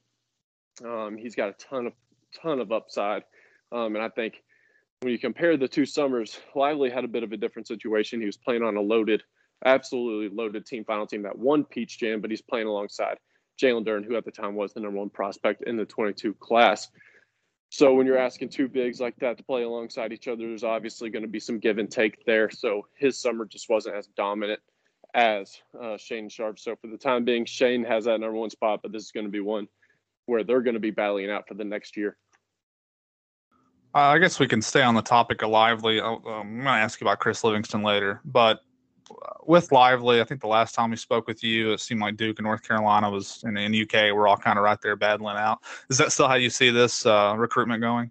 Um, 0.85 1.17
he's 1.17 1.35
got 1.35 1.49
a 1.49 1.53
ton 1.55 1.87
of 1.87 1.93
ton 2.41 2.61
of 2.61 2.71
upside, 2.73 3.25
um, 3.73 3.97
and 3.97 4.05
I 4.05 4.09
think 4.09 4.43
when 5.01 5.13
you 5.13 5.19
compare 5.19 5.57
the 5.57 5.69
two 5.69 5.87
summers, 5.87 6.39
Lively 6.55 6.91
had 6.91 7.05
a 7.05 7.09
bit 7.09 7.23
of 7.23 7.33
a 7.33 7.37
different 7.37 7.69
situation. 7.69 8.21
He 8.21 8.27
was 8.27 8.37
playing 8.37 8.63
on 8.63 8.77
a 8.77 8.81
loaded, 8.81 9.23
absolutely 9.65 10.35
loaded 10.35 10.67
team 10.67 10.85
final 10.85 11.07
team 11.07 11.23
that 11.23 11.39
won 11.39 11.65
Peach 11.65 11.99
Jam, 11.99 12.21
but 12.21 12.31
he's 12.31 12.43
playing 12.43 12.67
alongside 12.67 13.19
Jalen 13.61 13.87
Duren, 13.87 14.05
who 14.05 14.17
at 14.17 14.25
the 14.25 14.31
time 14.31 14.55
was 14.55 14.73
the 14.73 14.81
number 14.81 14.99
one 14.99 15.11
prospect 15.11 15.65
in 15.67 15.77
the 15.77 15.85
22 15.85 16.35
class. 16.35 16.89
So 17.77 17.93
when 17.93 18.07
you're 18.07 18.17
asking 18.17 18.49
two 18.49 18.69
bigs 18.69 19.01
like 19.01 19.17
that 19.19 19.37
to 19.37 19.45
play 19.45 19.63
alongside 19.63 20.11
each 20.11 20.29
other, 20.29 20.49
there's 20.49 20.65
obviously 20.65 21.11
going 21.11 21.25
to 21.25 21.29
be 21.29 21.39
some 21.39 21.59
give 21.59 21.77
and 21.77 21.91
take 21.91 22.25
there. 22.25 22.49
So 22.49 22.87
his 22.97 23.19
summer 23.19 23.45
just 23.45 23.69
wasn't 23.69 23.97
as 23.97 24.07
dominant 24.17 24.61
as 25.13 25.61
uh, 25.79 25.99
Shaedon 25.99 26.33
Sharpe. 26.33 26.59
So 26.59 26.75
for 26.77 26.87
the 26.87 26.97
time 26.97 27.27
being, 27.27 27.45
Shane 27.45 27.85
has 27.85 28.07
that 28.07 28.19
number 28.19 28.33
one 28.33 28.49
spot, 28.49 28.81
but 28.83 28.93
this 28.93 29.03
is 29.03 29.11
going 29.11 29.27
to 29.27 29.31
be 29.31 29.41
one 29.41 29.69
where 30.25 30.43
they're 30.43 30.63
going 30.63 30.73
to 30.73 30.81
be 30.81 30.91
battling 30.91 31.31
out 31.31 31.47
for 31.47 31.53
the 31.53 31.67
next 31.67 31.99
year. 31.99 32.17
I 33.93 34.17
guess 34.17 34.41
we 34.41 34.49
can 34.49 34.63
stay 34.63 34.81
on 34.81 34.95
the 34.95 35.03
topic 35.03 35.43
of 35.43 35.51
Lively. 35.51 36.01
Um, 36.01 36.23
I'm 36.27 36.55
going 36.55 36.65
to 36.65 36.71
ask 36.71 36.99
you 36.99 37.07
about 37.07 37.19
Chris 37.19 37.45
Livingston 37.45 37.83
later, 37.83 38.23
but 38.25 38.61
with 39.45 39.73
Lively, 39.73 40.21
I 40.21 40.25
think 40.25 40.41
the 40.41 40.47
last 40.47 40.75
time 40.75 40.91
we 40.91 40.97
spoke 40.97 41.27
with 41.27 41.43
you, 41.43 41.73
it 41.73 41.81
seemed 41.81 42.01
like 42.01 42.17
Duke 42.17 42.39
and 42.39 42.45
North 42.45 42.63
Carolina 42.63 43.11
was 43.11 43.43
in, 43.45 43.57
in 43.57 43.75
UK. 43.75 44.15
We're 44.15 44.29
all 44.29 44.37
kind 44.37 44.59
of 44.59 44.65
right 44.65 44.81
there 44.81 44.97
battling 44.97 45.37
out. 45.37 45.61
Is 45.89 45.99
that 45.99 46.13
still 46.13 46.29
how 46.29 46.35
you 46.35 46.51
see 46.51 46.71
this 46.71 47.07
uh, 47.07 47.35
recruitment 47.37 47.81
going? 47.81 48.11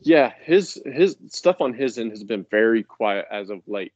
Yeah, 0.00 0.32
his 0.42 0.80
his 0.84 1.16
stuff 1.28 1.60
on 1.60 1.72
his 1.72 1.98
end 1.98 2.10
has 2.10 2.24
been 2.24 2.44
very 2.50 2.82
quiet 2.82 3.26
as 3.30 3.50
of 3.50 3.60
late, 3.68 3.92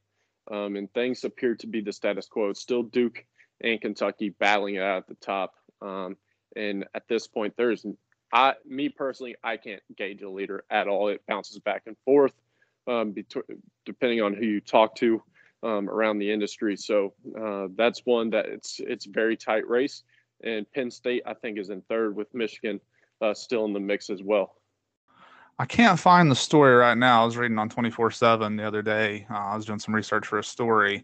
um, 0.49 0.75
and 0.75 0.91
things 0.93 1.23
appear 1.23 1.55
to 1.55 1.67
be 1.67 1.81
the 1.81 1.91
status 1.91 2.27
quo. 2.27 2.49
It's 2.49 2.61
still 2.61 2.83
Duke 2.83 3.25
and 3.61 3.81
Kentucky 3.81 4.29
battling 4.29 4.75
it 4.75 4.83
out 4.83 4.97
at 4.99 5.07
the 5.07 5.15
top. 5.15 5.55
Um, 5.81 6.15
and 6.55 6.85
at 6.95 7.07
this 7.09 7.27
point, 7.27 7.55
there's 7.57 7.85
I 8.31 8.53
me 8.65 8.89
personally, 8.89 9.35
I 9.43 9.57
can't 9.57 9.81
gauge 9.97 10.21
a 10.21 10.29
leader 10.29 10.63
at 10.69 10.87
all. 10.87 11.09
It 11.09 11.21
bounces 11.27 11.59
back 11.59 11.83
and 11.87 11.97
forth, 12.05 12.33
um, 12.87 13.11
between, 13.11 13.43
depending 13.85 14.21
on 14.21 14.33
who 14.33 14.45
you 14.45 14.61
talk 14.61 14.95
to 14.97 15.21
um, 15.67 15.89
around 15.89 16.19
the 16.19 16.31
industry. 16.31 16.77
So 16.77 17.13
uh, 17.39 17.67
that's 17.75 18.01
one 18.05 18.29
that 18.31 18.45
it's 18.45 18.79
it's 18.79 19.05
very 19.05 19.35
tight 19.35 19.67
race. 19.67 20.03
And 20.43 20.71
Penn 20.71 20.89
State, 20.89 21.23
I 21.25 21.33
think, 21.33 21.57
is 21.57 21.69
in 21.69 21.81
third 21.81 22.15
with 22.15 22.33
Michigan 22.33 22.79
uh, 23.21 23.33
still 23.33 23.65
in 23.65 23.73
the 23.73 23.79
mix 23.79 24.09
as 24.09 24.23
well. 24.23 24.55
I 25.59 25.65
can't 25.65 25.99
find 25.99 26.29
the 26.29 26.35
story 26.35 26.75
right 26.75 26.97
now. 26.97 27.23
I 27.23 27.25
was 27.25 27.35
reading 27.35 27.57
on 27.57 27.67
24 27.67 28.11
7 28.11 28.55
the 28.55 28.63
other 28.63 28.83
day. 28.83 29.25
Uh, 29.29 29.37
I 29.37 29.55
was 29.55 29.65
doing 29.65 29.79
some 29.79 29.95
research 29.95 30.27
for 30.27 30.37
a 30.37 30.43
story. 30.43 31.03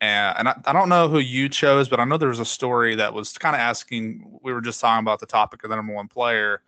And, 0.00 0.38
and 0.38 0.48
I, 0.48 0.56
I, 0.64 0.72
don't 0.72 0.88
know 0.88 1.08
who 1.08 1.18
you 1.18 1.48
chose, 1.48 1.88
but 1.88 2.00
I 2.00 2.04
know 2.04 2.16
there 2.16 2.28
was 2.28 2.40
a 2.40 2.44
story 2.44 2.94
that 2.96 3.12
was 3.12 3.32
kind 3.34 3.54
of 3.54 3.60
asking. 3.60 4.38
We 4.42 4.52
were 4.52 4.60
just 4.60 4.80
talking 4.80 5.02
about 5.02 5.20
the 5.20 5.26
topic 5.26 5.62
of 5.64 5.70
the 5.70 5.76
number 5.76 5.94
one 5.94 6.08
player, 6.08 6.62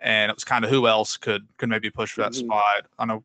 and 0.00 0.30
it 0.30 0.34
was 0.34 0.44
kind 0.44 0.64
of 0.64 0.70
who 0.70 0.86
else 0.86 1.16
could 1.16 1.46
could 1.56 1.70
maybe 1.70 1.90
push 1.90 2.12
for 2.12 2.22
that 2.22 2.32
mm-hmm. 2.32 2.46
spot. 2.46 2.86
I 2.98 3.06
know 3.06 3.24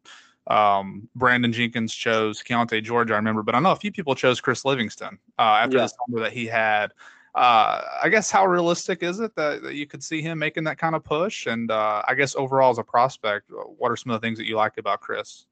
um, 0.50 1.08
Brandon 1.16 1.54
Jenkins 1.54 1.94
chose 1.94 2.42
Keyonte 2.44 2.84
George, 2.84 3.12
I 3.12 3.16
remember, 3.16 3.44
but 3.44 3.56
I 3.56 3.60
know 3.60 3.72
a 3.72 3.76
few 3.76 3.92
people 3.92 4.16
chose 4.16 4.42
Chris 4.42 4.66
Livingston 4.66 5.18
uh, 5.38 5.60
after 5.62 5.78
yeah. 5.78 5.84
the 5.84 5.88
summer 5.88 6.20
that 6.22 6.34
he 6.34 6.46
had 6.46 6.92
uh, 7.36 7.82
I 8.04 8.10
guess 8.10 8.32
how 8.32 8.46
realistic 8.46 9.04
is 9.04 9.20
it 9.20 9.36
that, 9.36 9.62
that 9.62 9.76
you 9.76 9.86
could 9.86 10.04
see 10.04 10.22
him 10.22 10.40
making 10.40 10.64
that 10.64 10.78
kind 10.78 10.96
of 10.96 11.04
push? 11.04 11.46
And 11.46 11.70
uh, 11.70 12.02
I 12.08 12.16
guess 12.16 12.36
overall 12.36 12.72
as 12.72 12.80
a 12.80 12.84
prospect, 12.84 13.52
what 13.78 13.92
are 13.92 13.96
some 13.96 14.12
of 14.12 14.20
the 14.20 14.26
things 14.26 14.38
that 14.40 14.48
you 14.48 14.56
like 14.56 14.78
about 14.78 15.02
Chris? 15.02 15.46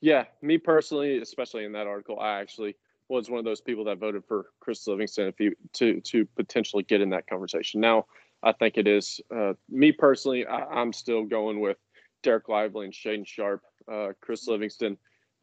Yeah, 0.00 0.24
me 0.42 0.58
personally, 0.58 1.18
especially 1.18 1.64
in 1.64 1.72
that 1.72 1.86
article, 1.86 2.20
I 2.20 2.38
actually 2.40 2.76
was 3.08 3.30
one 3.30 3.38
of 3.38 3.44
those 3.44 3.60
people 3.60 3.84
that 3.84 3.98
voted 3.98 4.24
for 4.26 4.46
Chris 4.60 4.86
Livingston 4.86 5.28
if 5.28 5.38
he 5.38 5.50
to 5.74 6.00
to 6.00 6.26
potentially 6.36 6.82
get 6.82 7.00
in 7.00 7.10
that 7.10 7.26
conversation. 7.26 7.80
Now, 7.80 8.06
I 8.42 8.52
think 8.52 8.76
it 8.76 8.86
is 8.86 9.20
uh, 9.34 9.54
me 9.70 9.92
personally. 9.92 10.44
I, 10.44 10.82
am 10.82 10.92
still 10.92 11.24
going 11.24 11.60
with 11.60 11.78
Dereck 12.22 12.48
Lively 12.48 12.84
and 12.84 12.94
Shane 12.94 13.24
Sharpe. 13.24 13.62
Uh, 13.90 14.08
Chris 14.20 14.48
Livingston, 14.48 14.96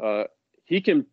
uh, 0.03 0.23
he 0.65 0.81
can 0.81 1.05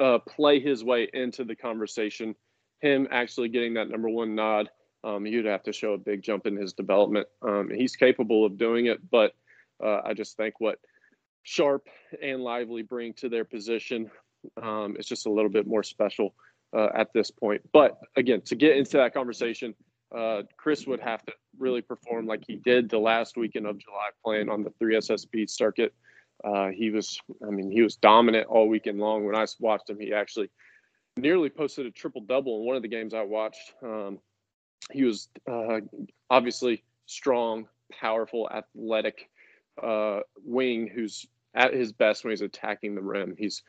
uh, 0.00 0.18
play 0.18 0.60
his 0.60 0.82
way 0.82 1.08
into 1.12 1.44
the 1.44 1.54
conversation 1.54 2.34
him 2.80 3.08
actually 3.10 3.48
getting 3.48 3.74
that 3.74 3.88
number 3.88 4.08
one 4.08 4.34
nod, 4.34 4.68
um, 5.04 5.26
you'd 5.26 5.46
have 5.46 5.62
to 5.64 5.72
show 5.72 5.92
a 5.92 5.98
big 5.98 6.22
jump 6.22 6.46
in 6.46 6.56
his 6.56 6.72
development. 6.72 7.26
Um, 7.42 7.70
he's 7.70 7.96
capable 7.96 8.44
of 8.44 8.58
doing 8.58 8.86
it, 8.86 8.98
but 9.10 9.32
uh, 9.82 10.00
I 10.04 10.14
just 10.14 10.36
think 10.36 10.60
what 10.60 10.78
Sharpe 11.42 11.88
and 12.22 12.42
Lively 12.42 12.82
bring 12.82 13.12
to 13.14 13.28
their 13.28 13.44
position 13.44 14.10
um, 14.62 14.96
is 14.98 15.06
just 15.06 15.26
a 15.26 15.30
little 15.30 15.50
bit 15.50 15.66
more 15.66 15.82
special 15.82 16.34
uh, 16.76 16.88
at 16.94 17.12
this 17.12 17.30
point. 17.30 17.62
But 17.72 17.98
again, 18.16 18.42
to 18.42 18.56
get 18.56 18.76
into 18.76 18.96
that 18.96 19.14
conversation, 19.14 19.74
uh, 20.16 20.42
Chris 20.56 20.86
would 20.86 21.00
have 21.00 21.24
to 21.26 21.32
really 21.58 21.82
perform 21.82 22.26
like 22.26 22.44
he 22.46 22.56
did 22.56 22.88
the 22.88 22.98
last 22.98 23.36
weekend 23.36 23.66
of 23.66 23.78
July 23.78 24.08
playing 24.24 24.48
on 24.48 24.62
the 24.62 24.70
3SSB 24.82 25.48
circuit. 25.48 25.94
Uh, 26.44 26.68
he 26.68 26.90
was, 26.90 27.18
I 27.46 27.50
mean, 27.50 27.70
he 27.70 27.82
was 27.82 27.96
dominant 27.96 28.46
all 28.46 28.68
weekend 28.68 28.98
long. 28.98 29.24
When 29.24 29.34
I 29.34 29.46
watched 29.60 29.90
him, 29.90 29.98
he 29.98 30.12
actually– 30.12 30.50
nearly 31.16 31.48
posted 31.48 31.86
a 31.86 31.90
triple 31.90 32.20
double 32.20 32.60
in 32.60 32.66
one 32.66 32.76
of 32.76 32.82
the 32.82 32.88
games 32.88 33.14
I 33.14 33.22
watched. 33.22 33.72
Um, 33.82 34.18
he 34.92 35.04
was 35.04 35.28
uh, 35.50 35.80
obviously 36.30 36.84
strong, 37.06 37.68
powerful, 37.90 38.48
athletic 38.50 39.28
uh, 39.82 40.20
wing 40.44 40.88
who's 40.92 41.26
at 41.54 41.72
his 41.72 41.92
best 41.92 42.24
when 42.24 42.30
he's 42.32 42.42
attacking 42.42 42.94
the 42.94 43.02
rim. 43.02 43.34
He's 43.38 43.62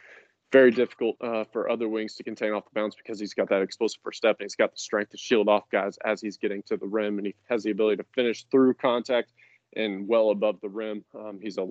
very 0.51 0.71
difficult 0.71 1.17
uh, 1.21 1.45
for 1.51 1.69
other 1.69 1.89
wings 1.89 2.15
to 2.15 2.23
contain 2.23 2.53
off 2.53 2.65
the 2.65 2.79
bounce 2.79 2.95
because 2.95 3.19
he's 3.19 3.33
got 3.33 3.49
that 3.49 3.61
explosive 3.61 3.99
first 4.03 4.17
step 4.17 4.37
and 4.39 4.45
he's 4.45 4.55
got 4.55 4.71
the 4.71 4.77
strength 4.77 5.11
to 5.11 5.17
shield 5.17 5.49
off 5.49 5.69
guys 5.71 5.97
as 6.05 6.21
he's 6.21 6.37
getting 6.37 6.63
to 6.63 6.77
the 6.77 6.87
rim 6.87 7.17
and 7.17 7.27
he 7.27 7.35
has 7.49 7.63
the 7.63 7.71
ability 7.71 7.97
to 7.97 8.05
finish 8.15 8.45
through 8.45 8.73
contact 8.73 9.31
and 9.75 10.07
well 10.07 10.31
above 10.31 10.59
the 10.61 10.69
rim. 10.69 11.03
Um, 11.15 11.39
he's 11.41 11.57
a, 11.57 11.67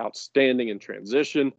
outstanding 0.00 0.68
in 0.68 0.78
transition. 0.78 1.52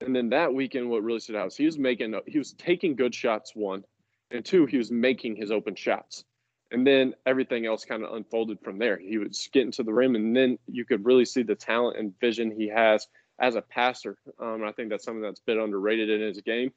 And 0.00 0.14
then 0.14 0.30
that 0.30 0.52
weekend, 0.52 0.90
what 0.90 1.02
really 1.02 1.20
stood 1.20 1.36
out 1.36 1.48
is 1.48 1.56
he 1.56 1.66
was 1.66 1.78
making, 1.78 2.14
he 2.26 2.38
was 2.38 2.52
taking 2.54 2.96
good 2.96 3.14
shots, 3.14 3.52
one, 3.54 3.84
and 4.30 4.44
two, 4.44 4.66
he 4.66 4.78
was 4.78 4.90
making 4.90 5.36
his 5.36 5.50
open 5.50 5.74
shots. 5.74 6.24
And 6.70 6.86
then 6.86 7.14
everything 7.26 7.66
else 7.66 7.84
kind 7.84 8.02
of 8.02 8.14
unfolded 8.14 8.58
from 8.64 8.78
there. 8.78 8.98
He 8.98 9.18
was 9.18 9.48
getting 9.52 9.72
to 9.72 9.82
the 9.82 9.92
rim, 9.92 10.14
and 10.14 10.34
then 10.34 10.58
you 10.66 10.84
could 10.86 11.04
really 11.04 11.26
see 11.26 11.42
the 11.42 11.54
talent 11.54 11.98
and 11.98 12.18
vision 12.18 12.50
he 12.50 12.68
has 12.68 13.06
as 13.38 13.56
a 13.56 13.62
passer. 13.62 14.16
Um, 14.40 14.64
I 14.64 14.72
think 14.72 14.88
that's 14.88 15.04
something 15.04 15.22
that's 15.22 15.40
been 15.40 15.60
underrated 15.60 16.08
in 16.08 16.20
his 16.20 16.40
game. 16.40 16.72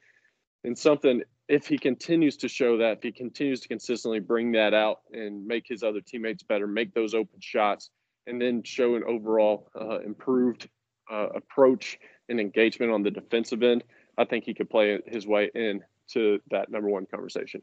And 0.66 0.78
something, 0.78 1.22
if 1.48 1.68
he 1.68 1.78
continues 1.78 2.38
to 2.38 2.50
show 2.50 2.78
that, 2.78 2.98
if 2.98 3.04
he 3.04 3.12
continues 3.12 3.62
to 3.62 3.68
consistently 3.68 4.20
bring 4.20 4.52
that 4.54 4.74
out 4.74 4.98
and 5.14 5.46
make 5.46 5.66
his 5.68 5.84
other 5.84 6.02
teammates 6.02 6.44
better, 6.44 6.68
make 6.68 6.94
those 6.94 7.14
open 7.14 7.40
shots, 7.40 7.90
and 8.28 8.42
then 8.42 8.64
show 8.64 8.96
an 8.96 9.04
overall 9.08 9.70
uh, 9.80 10.00
improved 10.00 10.68
uh, 11.12 11.28
approach 11.36 12.00
and 12.30 12.40
engagement 12.40 12.92
on 12.92 13.04
the 13.04 13.12
defensive 13.12 13.64
end, 13.64 13.84
I 14.18 14.26
think 14.26 14.46
he 14.46 14.54
could 14.54 14.70
play 14.70 15.00
his 15.06 15.28
way 15.28 15.50
in 15.54 15.84
to 16.14 16.40
that 16.52 16.70
number 16.70 16.90
one 16.90 17.06
conversation. 17.06 17.62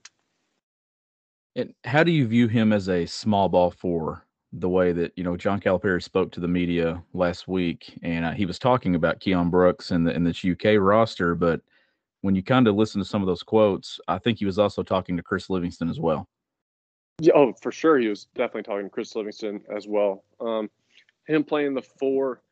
And 1.54 1.74
how 1.84 2.02
do 2.02 2.10
you 2.10 2.26
view 2.26 2.48
him 2.48 2.72
as 2.72 2.88
a 2.88 3.06
small 3.06 3.48
ball 3.48 3.70
four? 3.70 4.26
The 4.54 4.68
way 4.68 4.92
that 4.92 5.12
you 5.16 5.24
know 5.24 5.34
John 5.34 5.60
Calipari 5.60 6.02
spoke 6.02 6.30
to 6.32 6.40
the 6.40 6.48
media 6.48 7.02
last 7.14 7.48
week, 7.48 7.98
and 8.02 8.24
uh, 8.24 8.32
he 8.32 8.44
was 8.44 8.58
talking 8.58 8.94
about 8.94 9.18
Keion 9.18 9.50
Brooks 9.50 9.92
and 9.92 10.06
the 10.06 10.14
in 10.14 10.24
this 10.24 10.44
UK 10.44 10.78
roster, 10.78 11.34
but 11.34 11.62
when 12.20 12.34
you 12.34 12.42
kind 12.42 12.68
of 12.68 12.76
listen 12.76 13.00
to 13.00 13.04
some 13.04 13.22
of 13.22 13.26
those 13.26 13.42
quotes, 13.42 13.98
I 14.08 14.18
think 14.18 14.38
he 14.38 14.44
was 14.44 14.58
also 14.58 14.82
talking 14.82 15.16
to 15.16 15.22
Chris 15.22 15.48
Livingston 15.48 15.88
as 15.88 15.98
well. 15.98 16.28
Yeah, 17.20 17.32
oh, 17.34 17.52
for 17.60 17.72
sure, 17.72 17.98
he 17.98 18.08
was 18.08 18.26
definitely 18.34 18.62
talking 18.62 18.84
to 18.84 18.90
Chris 18.90 19.14
Livingston 19.14 19.62
as 19.74 19.86
well. 19.86 20.24
Um, 20.40 20.70
him 21.26 21.44
playing 21.44 21.74
the 21.74 21.82
four 21.82 22.42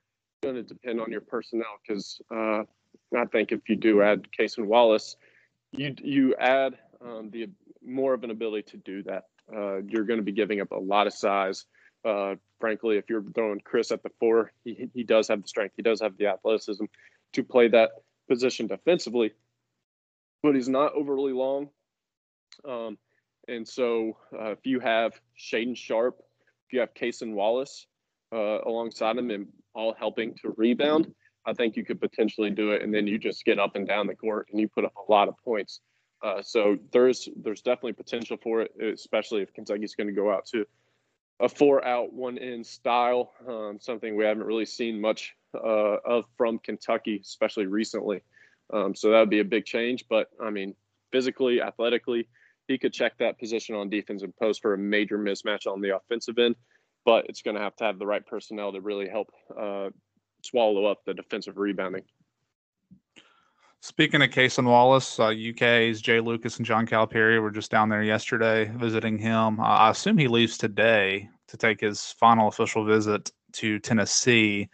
going 0.42 0.54
to 0.54 0.62
depend 0.62 1.00
on 1.00 1.10
your 1.10 1.20
personnel 1.20 1.78
because 1.86 2.20
uh, 2.30 2.62
I 3.16 3.24
think 3.30 3.52
if 3.52 3.68
you 3.68 3.76
do 3.76 4.02
add 4.02 4.26
Cason 4.38 4.66
Wallace, 4.66 5.16
you 5.72 5.94
you 6.02 6.34
add 6.36 6.78
um, 7.04 7.30
the 7.30 7.48
more 7.84 8.14
of 8.14 8.24
an 8.24 8.30
ability 8.30 8.70
to 8.70 8.76
do 8.78 9.02
that. 9.04 9.24
Uh, 9.54 9.78
you're 9.82 10.04
going 10.04 10.18
to 10.18 10.24
be 10.24 10.32
giving 10.32 10.60
up 10.60 10.72
a 10.72 10.78
lot 10.78 11.06
of 11.06 11.12
size. 11.12 11.66
Uh, 12.04 12.36
frankly, 12.58 12.96
if 12.96 13.10
you're 13.10 13.22
throwing 13.34 13.60
Chris 13.60 13.90
at 13.90 14.02
the 14.02 14.10
four, 14.18 14.52
he 14.64 14.88
he 14.94 15.02
does 15.02 15.28
have 15.28 15.42
the 15.42 15.48
strength, 15.48 15.74
he 15.76 15.82
does 15.82 16.00
have 16.00 16.16
the 16.16 16.26
athleticism 16.26 16.84
to 17.34 17.44
play 17.44 17.68
that 17.68 17.90
position 18.28 18.66
defensively, 18.66 19.32
but 20.42 20.54
he's 20.54 20.68
not 20.68 20.94
overly 20.94 21.32
long. 21.32 21.68
Um, 22.66 22.98
and 23.48 23.66
so, 23.66 24.16
uh, 24.32 24.52
if 24.52 24.64
you 24.64 24.80
have 24.80 25.20
Shaedon 25.38 25.76
Sharpe, 25.76 26.20
if 26.66 26.72
you 26.72 26.80
have 26.80 26.94
Cason 26.94 27.34
Wallace 27.34 27.86
uh, 28.32 28.60
alongside 28.66 29.16
him, 29.16 29.30
and 29.30 29.46
all 29.74 29.94
helping 29.98 30.34
to 30.42 30.54
rebound, 30.56 31.12
I 31.46 31.52
think 31.54 31.76
you 31.76 31.84
could 31.84 32.00
potentially 32.00 32.50
do 32.50 32.72
it, 32.72 32.82
and 32.82 32.92
then 32.92 33.06
you 33.06 33.18
just 33.18 33.44
get 33.44 33.58
up 33.58 33.76
and 33.76 33.86
down 33.86 34.06
the 34.06 34.14
court 34.14 34.48
and 34.50 34.60
you 34.60 34.68
put 34.68 34.84
up 34.84 34.94
a 34.96 35.10
lot 35.10 35.28
of 35.28 35.34
points. 35.44 35.80
Uh, 36.22 36.42
so 36.42 36.76
there's 36.92 37.28
there's 37.42 37.62
definitely 37.62 37.94
potential 37.94 38.36
for 38.42 38.62
it, 38.62 38.72
especially 38.82 39.42
if 39.42 39.52
Kentucky's 39.54 39.94
going 39.94 40.06
to 40.06 40.12
go 40.12 40.30
out 40.30 40.44
to 40.46 40.66
a 41.40 41.48
four 41.48 41.84
out 41.84 42.12
one 42.12 42.36
in 42.36 42.62
style, 42.62 43.32
um, 43.48 43.78
something 43.80 44.14
we 44.14 44.24
haven't 44.24 44.44
really 44.44 44.66
seen 44.66 45.00
much 45.00 45.34
uh, 45.54 45.96
of 46.04 46.24
from 46.36 46.58
Kentucky, 46.58 47.20
especially 47.22 47.66
recently. 47.66 48.20
Um, 48.72 48.94
so 48.94 49.10
that 49.10 49.20
would 49.20 49.30
be 49.30 49.40
a 49.40 49.44
big 49.44 49.64
change. 49.64 50.04
But 50.08 50.28
I 50.40 50.50
mean, 50.50 50.74
physically, 51.10 51.62
athletically, 51.62 52.28
he 52.68 52.76
could 52.76 52.92
check 52.92 53.16
that 53.18 53.38
position 53.38 53.74
on 53.74 53.88
defense 53.88 54.22
and 54.22 54.36
post 54.36 54.60
for 54.60 54.74
a 54.74 54.78
major 54.78 55.18
mismatch 55.18 55.66
on 55.66 55.80
the 55.80 55.96
offensive 55.96 56.38
end 56.38 56.54
but 57.04 57.26
it's 57.28 57.42
going 57.42 57.56
to 57.56 57.62
have 57.62 57.76
to 57.76 57.84
have 57.84 57.98
the 57.98 58.06
right 58.06 58.26
personnel 58.26 58.72
to 58.72 58.80
really 58.80 59.08
help 59.08 59.28
uh, 59.58 59.90
swallow 60.42 60.86
up 60.86 60.98
the 61.04 61.14
defensive 61.14 61.56
rebounding. 61.56 62.02
Speaking 63.82 64.20
of 64.20 64.28
Cason 64.28 64.66
Wallace, 64.66 65.18
uh, 65.18 65.28
UK's 65.28 66.02
Jai 66.02 66.18
Lucas 66.18 66.58
and 66.58 66.66
John 66.66 66.86
Calipari 66.86 67.40
were 67.40 67.50
just 67.50 67.70
down 67.70 67.88
there 67.88 68.02
yesterday 68.02 68.70
visiting 68.76 69.18
him. 69.18 69.58
Uh, 69.58 69.64
I 69.64 69.90
assume 69.90 70.18
he 70.18 70.28
leaves 70.28 70.58
today 70.58 71.30
to 71.48 71.56
take 71.56 71.80
his 71.80 72.12
final 72.18 72.48
official 72.48 72.84
visit 72.84 73.32
to 73.52 73.78
Tennessee. 73.78 74.68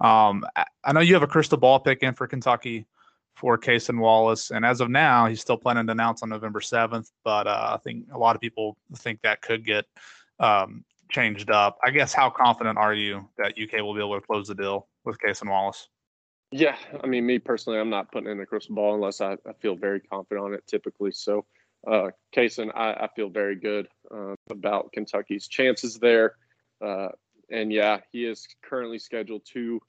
Um, 0.00 0.44
I 0.84 0.92
know 0.92 1.00
you 1.00 1.14
have 1.14 1.24
a 1.24 1.28
crystal 1.28 1.58
ball 1.58 1.80
pick 1.80 2.04
in 2.04 2.14
for 2.14 2.28
Kentucky 2.28 2.86
for 3.34 3.58
Cason 3.58 3.98
Wallace, 3.98 4.52
and 4.52 4.64
as 4.64 4.80
of 4.80 4.90
now, 4.90 5.26
he's 5.26 5.40
still 5.40 5.58
planning 5.58 5.86
to 5.86 5.92
announce 5.92 6.22
on 6.22 6.28
November 6.28 6.60
seventh. 6.60 7.10
But 7.24 7.48
uh, 7.48 7.70
I 7.74 7.78
think 7.78 8.06
a 8.12 8.18
lot 8.18 8.36
of 8.36 8.40
people 8.40 8.76
think 8.94 9.22
that 9.22 9.42
could 9.42 9.64
get 9.64 9.86
um, 10.38 10.84
changed 11.10 11.50
up. 11.50 11.78
I 11.82 11.90
guess 11.90 12.12
how 12.12 12.30
confident 12.30 12.78
are 12.78 12.94
you 12.94 13.28
that 13.38 13.54
UK 13.60 13.82
will 13.82 13.94
be 13.94 14.00
able 14.00 14.20
to 14.20 14.26
close 14.26 14.48
the 14.48 14.54
deal 14.54 14.88
with 15.04 15.18
Cason 15.18 15.48
Wallace? 15.48 15.88
Yeah, 16.52 16.76
I 17.02 17.06
mean, 17.06 17.26
me 17.26 17.38
personally, 17.38 17.78
I'm 17.78 17.90
not 17.90 18.12
putting 18.12 18.30
in 18.30 18.40
a 18.40 18.46
crystal 18.46 18.74
ball 18.74 18.94
unless 18.94 19.20
I, 19.20 19.32
I 19.32 19.52
feel 19.60 19.74
very 19.74 20.00
confident 20.00 20.46
on 20.46 20.54
it. 20.54 20.66
Typically, 20.66 21.10
so 21.10 21.44
uh, 21.86 22.10
Cason, 22.34 22.70
I, 22.74 22.92
I 22.92 23.08
feel 23.14 23.28
very 23.28 23.56
good 23.56 23.88
uh, 24.14 24.34
about 24.50 24.92
Kentucky's 24.92 25.48
chances 25.48 25.98
there. 25.98 26.36
Uh, 26.84 27.08
and 27.50 27.72
yeah, 27.72 27.98
he 28.12 28.24
is 28.24 28.46
currently 28.62 28.98
scheduled 28.98 29.42
to 29.52 29.80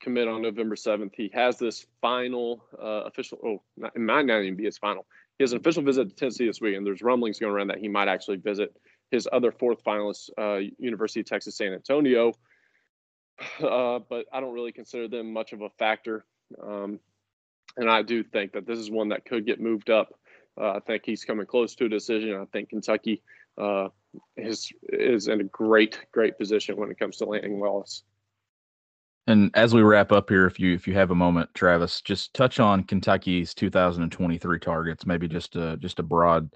commit 0.00 0.28
on 0.28 0.42
November 0.42 0.74
7th. 0.74 1.12
He 1.14 1.30
has 1.34 1.58
this 1.58 1.86
final 2.00 2.64
uh, 2.80 3.04
official, 3.04 3.38
oh, 3.44 3.62
not, 3.76 3.94
it 3.94 4.00
might 4.00 4.26
not 4.26 4.40
even 4.42 4.56
be 4.56 4.64
his 4.64 4.78
final. 4.78 5.06
He 5.38 5.44
has 5.44 5.52
an 5.52 5.58
official 5.60 5.82
visit 5.82 6.08
to 6.08 6.14
Tennessee 6.14 6.46
this 6.46 6.60
week, 6.60 6.76
and 6.76 6.86
there's 6.86 7.02
rumblings 7.02 7.38
going 7.38 7.52
around 7.52 7.68
that 7.68 7.78
he 7.78 7.88
might 7.88 8.08
actually 8.08 8.36
visit 8.36 8.74
his 9.10 9.28
other 9.32 9.52
fourth 9.52 9.82
finalist, 9.84 10.30
uh, 10.38 10.60
University 10.78 11.20
of 11.20 11.26
Texas 11.26 11.56
San 11.56 11.72
Antonio. 11.72 12.32
Uh, 13.58 14.00
but 14.08 14.26
I 14.32 14.40
don't 14.40 14.52
really 14.52 14.72
consider 14.72 15.08
them 15.08 15.32
much 15.32 15.54
of 15.54 15.62
a 15.62 15.70
factor. 15.70 16.26
Um, 16.62 17.00
and 17.78 17.88
I 17.88 18.02
do 18.02 18.22
think 18.22 18.52
that 18.52 18.66
this 18.66 18.78
is 18.78 18.90
one 18.90 19.08
that 19.08 19.24
could 19.24 19.46
get 19.46 19.60
moved 19.60 19.88
up. 19.88 20.12
Uh, 20.60 20.72
I 20.72 20.80
think 20.80 21.04
he's 21.06 21.24
coming 21.24 21.46
close 21.46 21.74
to 21.76 21.86
a 21.86 21.88
decision. 21.88 22.34
I 22.34 22.44
think 22.52 22.68
Kentucky 22.68 23.22
uh, 23.56 23.88
is 24.36 24.70
is 24.90 25.28
in 25.28 25.40
a 25.40 25.44
great 25.44 25.98
great 26.12 26.36
position 26.38 26.76
when 26.76 26.90
it 26.90 26.98
comes 26.98 27.16
to 27.18 27.24
landing 27.24 27.60
Wallace. 27.60 28.02
And 29.26 29.50
as 29.54 29.74
we 29.74 29.82
wrap 29.82 30.12
up 30.12 30.28
here, 30.28 30.46
if 30.46 30.58
you 30.58 30.74
if 30.74 30.88
you 30.88 30.94
have 30.94 31.10
a 31.10 31.14
moment, 31.14 31.50
Travis, 31.54 32.00
just 32.00 32.34
touch 32.34 32.58
on 32.58 32.84
Kentucky's 32.84 33.54
2023 33.54 34.58
targets. 34.58 35.06
Maybe 35.06 35.28
just 35.28 35.56
a 35.56 35.76
just 35.76 35.98
a 35.98 36.02
broad 36.02 36.50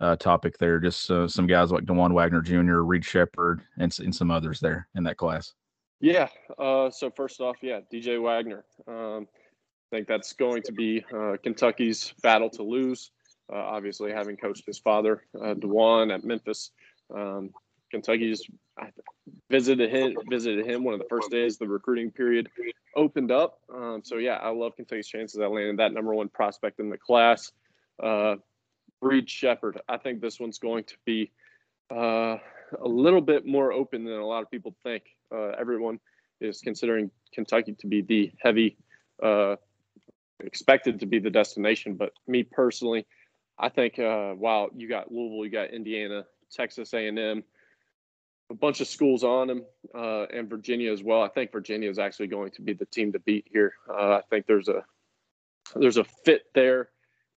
uh, 0.00 0.16
topic 0.16 0.58
there. 0.58 0.78
Just 0.78 1.10
uh, 1.10 1.28
some 1.28 1.46
guys 1.46 1.70
like 1.70 1.84
Dajuan 1.84 2.12
Wagner 2.12 2.42
Jr., 2.42 2.80
Reed 2.80 3.04
Sheppard, 3.04 3.62
and, 3.78 3.96
and 3.98 4.14
some 4.14 4.30
others 4.30 4.60
there 4.60 4.88
in 4.94 5.04
that 5.04 5.16
class. 5.16 5.54
Yeah. 6.00 6.28
Uh, 6.58 6.90
so 6.90 7.10
first 7.10 7.40
off, 7.40 7.56
yeah, 7.62 7.80
DJ 7.92 8.20
Wagner. 8.20 8.64
Um, 8.86 9.26
I 9.92 9.96
think 9.96 10.08
that's 10.08 10.32
going 10.32 10.62
to 10.62 10.72
be 10.72 11.04
uh, 11.14 11.36
Kentucky's 11.42 12.12
battle 12.22 12.50
to 12.50 12.62
lose. 12.62 13.12
Uh, 13.50 13.56
obviously, 13.56 14.10
having 14.10 14.36
coached 14.36 14.66
his 14.66 14.78
father, 14.78 15.22
uh, 15.40 15.54
Dajuan, 15.54 16.12
at 16.12 16.24
Memphis, 16.24 16.72
um, 17.14 17.50
Kentucky's 17.90 18.42
visited 19.48 19.90
him. 19.90 20.16
Visited 20.28 20.66
him 20.66 20.82
one 20.82 20.94
of 20.94 21.00
the 21.00 21.06
first 21.08 21.30
days 21.30 21.56
the 21.56 21.68
recruiting 21.68 22.10
period 22.10 22.48
opened 22.96 23.30
up. 23.30 23.60
Um, 23.72 24.02
so 24.04 24.16
yeah, 24.16 24.34
I 24.34 24.50
love 24.50 24.74
Kentucky's 24.74 25.06
chances 25.06 25.38
at 25.40 25.50
landing 25.50 25.76
that 25.76 25.92
number 25.92 26.12
one 26.14 26.28
prospect 26.28 26.80
in 26.80 26.90
the 26.90 26.98
class. 26.98 27.52
Uh, 28.02 28.36
Reed 29.00 29.28
Sheppard. 29.28 29.80
I 29.88 29.98
think 29.98 30.20
this 30.20 30.40
one's 30.40 30.58
going 30.58 30.84
to 30.84 30.96
be 31.04 31.30
uh, 31.90 32.36
a 32.80 32.88
little 32.88 33.20
bit 33.20 33.46
more 33.46 33.72
open 33.72 34.04
than 34.04 34.14
a 34.14 34.26
lot 34.26 34.42
of 34.42 34.50
people 34.50 34.74
think. 34.82 35.04
Uh, 35.32 35.50
everyone 35.58 35.98
is 36.40 36.60
considering 36.60 37.10
Kentucky 37.32 37.74
to 37.74 37.86
be 37.86 38.02
the 38.02 38.32
heavy, 38.40 38.76
uh, 39.22 39.56
expected 40.40 41.00
to 41.00 41.06
be 41.06 41.18
the 41.18 41.30
destination. 41.30 41.94
But 41.94 42.12
me 42.26 42.42
personally, 42.42 43.06
I 43.58 43.68
think 43.68 43.98
uh, 43.98 44.32
while 44.32 44.68
you 44.74 44.88
got 44.88 45.10
Louisville, 45.10 45.44
you 45.44 45.50
got 45.50 45.70
Indiana, 45.70 46.24
Texas 46.50 46.92
A&M, 46.92 47.42
a 48.50 48.54
bunch 48.54 48.80
of 48.80 48.86
schools 48.86 49.24
on 49.24 49.48
them, 49.48 49.64
uh, 49.94 50.26
and 50.26 50.48
Virginia 50.48 50.92
as 50.92 51.02
well. 51.02 51.22
I 51.22 51.28
think 51.28 51.52
Virginia 51.52 51.90
is 51.90 51.98
actually 51.98 52.28
going 52.28 52.52
to 52.52 52.62
be 52.62 52.74
the 52.74 52.86
team 52.86 53.12
to 53.12 53.18
beat 53.20 53.46
here. 53.50 53.74
Uh, 53.88 54.18
I 54.18 54.22
think 54.30 54.46
there's 54.46 54.68
a 54.68 54.84
there's 55.74 55.96
a 55.96 56.04
fit 56.04 56.42
there 56.54 56.90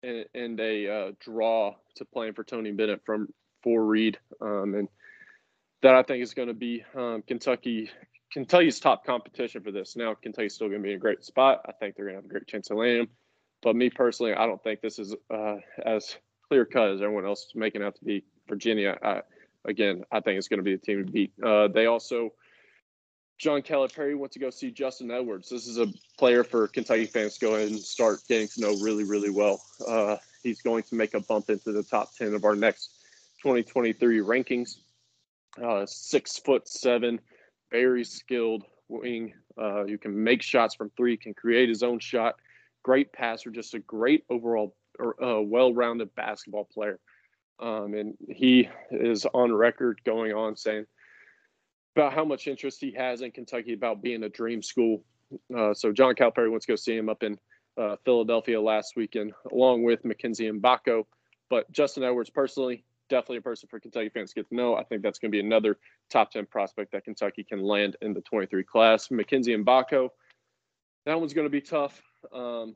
and, 0.04 0.26
and 0.34 0.60
a 0.60 0.90
uh, 0.90 1.12
draw 1.20 1.76
to 1.96 2.06
playing 2.06 2.34
for 2.34 2.44
Tony 2.44 2.72
Bennett 2.72 3.02
from 3.06 3.28
for 3.64 3.84
Reed, 3.84 4.20
um, 4.42 4.76
and 4.76 4.88
that 5.82 5.96
I 5.96 6.04
think 6.04 6.24
is 6.24 6.34
going 6.34 6.48
to 6.48 6.54
be 6.54 6.84
um, 6.96 7.24
Kentucky. 7.26 7.90
Kentucky's 8.32 8.80
top 8.80 9.06
competition 9.06 9.64
for 9.64 9.72
this. 9.72 9.96
Now 9.96 10.14
Kentucky's 10.14 10.54
still 10.54 10.68
going 10.68 10.82
to 10.82 10.84
be 10.84 10.92
in 10.92 10.98
a 10.98 11.00
great 11.00 11.24
spot. 11.24 11.62
I 11.68 11.72
think 11.72 11.96
they're 11.96 12.06
going 12.06 12.18
to 12.18 12.22
have 12.22 12.26
a 12.26 12.34
great 12.34 12.48
chance 12.48 12.68
to 12.68 12.76
land 12.76 13.00
him. 13.00 13.08
But 13.64 13.76
me 13.76 13.90
personally, 13.90 14.34
I 14.34 14.46
don't 14.46 14.62
think 14.62 14.82
this 14.82 15.00
is 15.00 15.16
uh, 15.34 15.56
as 15.84 16.18
clear 16.48 16.66
cut 16.66 16.92
as 16.92 17.02
everyone 17.02 17.26
else 17.26 17.46
is 17.46 17.56
making 17.56 17.84
out 17.84 17.96
to 17.96 18.06
be. 18.06 18.24
Virginia, 18.48 18.98
I, 19.02 19.22
again, 19.66 20.04
I 20.12 20.20
think 20.20 20.38
it's 20.38 20.48
going 20.48 20.60
to 20.60 20.64
be 20.64 20.76
the 20.76 20.82
team 20.82 21.06
to 21.06 21.12
beat. 21.12 21.32
Uh, 21.44 21.68
they 21.68 21.86
also 21.86 22.34
John 23.38 23.62
Calipari 23.62 24.18
went 24.18 24.32
to 24.34 24.40
go 24.40 24.50
see 24.50 24.72
Justin 24.72 25.12
Edwards. 25.12 25.50
This 25.50 25.68
is 25.68 25.78
a 25.78 25.88
player 26.18 26.44
for 26.44 26.68
Kentucky 26.68 27.06
fans 27.06 27.38
to 27.38 27.46
go 27.46 27.56
and 27.56 27.78
start 27.78 28.20
getting 28.28 28.48
to 28.48 28.62
know 28.62 28.76
really, 28.82 29.04
really 29.04 29.30
well. 29.30 29.62
Uh, 29.88 30.18
he's 30.42 30.62
going 30.62 30.84
to 30.84 30.96
make 30.96 31.14
a 31.14 31.20
bump 31.20 31.50
into 31.50 31.72
the 31.72 31.84
top 31.84 32.16
10 32.16 32.34
of 32.34 32.46
our 32.46 32.56
next 32.56 32.90
2023 33.44 34.20
rankings. 34.20 34.78
Uh, 35.64 35.86
six 35.86 36.38
foot 36.40 36.68
seven, 36.68 37.20
very 37.72 38.04
skilled 38.04 38.64
wing. 38.90 39.34
Uh, 39.60 39.86
you 39.86 39.98
can 39.98 40.24
make 40.24 40.42
shots 40.42 40.76
from 40.76 40.92
three, 40.98 41.18
can 41.18 41.34
create 41.34 41.70
his 41.70 41.84
own 41.84 42.00
shot. 42.00 42.36
Great 42.84 43.12
passer, 43.12 43.52
just 43.52 43.74
a 43.74 43.80
great 43.80 44.24
overall, 44.30 44.76
uh, 45.00 45.42
well 45.42 45.74
rounded 45.74 46.14
basketball 46.16 46.66
player. 46.66 47.00
Um, 47.60 47.94
and 47.94 48.16
he 48.30 48.70
is 48.92 49.26
on 49.34 49.52
record 49.52 50.00
going 50.06 50.32
on 50.32 50.56
saying, 50.56 50.86
about 51.98 52.14
how 52.14 52.24
much 52.24 52.46
interest 52.48 52.80
he 52.80 52.92
has 52.92 53.22
in 53.22 53.32
Kentucky 53.32 53.74
about 53.74 54.04
being 54.04 54.22
a 54.22 54.30
dream 54.30 54.62
school. 54.62 55.04
Uh, 55.56 55.74
so 55.74 55.92
John 55.92 56.14
Calipari 56.14 56.52
wants 56.52 56.68
to 56.68 56.72
go 56.72 56.76
see 56.76 56.96
him 56.96 57.10
up 57.10 57.24
in 57.24 57.40
uh, 57.76 57.96
Philadelphia 58.06 58.62
last 58.62 58.94
weekend, 58.96 59.34
along 59.52 59.84
with 59.84 60.06
Mackenzie 60.06 60.48
Mgbako. 60.48 61.06
But 61.50 61.72
Justin 61.72 62.04
Edwards, 62.04 62.30
personally, 62.30 62.84
definitely 63.10 63.38
a 63.38 63.42
person 63.42 63.68
for 63.68 63.80
Kentucky 63.80 64.10
fans 64.10 64.32
to 64.32 64.36
get 64.36 64.50
to 64.50 64.56
know. 64.56 64.76
I 64.76 64.84
think 64.84 65.02
that's 65.02 65.18
going 65.18 65.32
to 65.32 65.36
be 65.36 65.44
another 65.44 65.80
top 66.12 66.30
10 66.30 66.46
prospect 66.46 66.92
that 66.92 67.04
Kentucky 67.04 67.44
can 67.44 67.64
land 67.64 67.96
in 68.02 68.14
the 68.14 68.22
23 68.22 68.64
class. 68.64 69.10
Mackenzie 69.10 69.56
Mgbako, 69.56 70.10
that 71.08 71.20
one's 71.20 71.34
going 71.34 71.48
to 71.48 71.52
be 71.52 71.62
tough. 71.62 72.00
Um, 72.32 72.76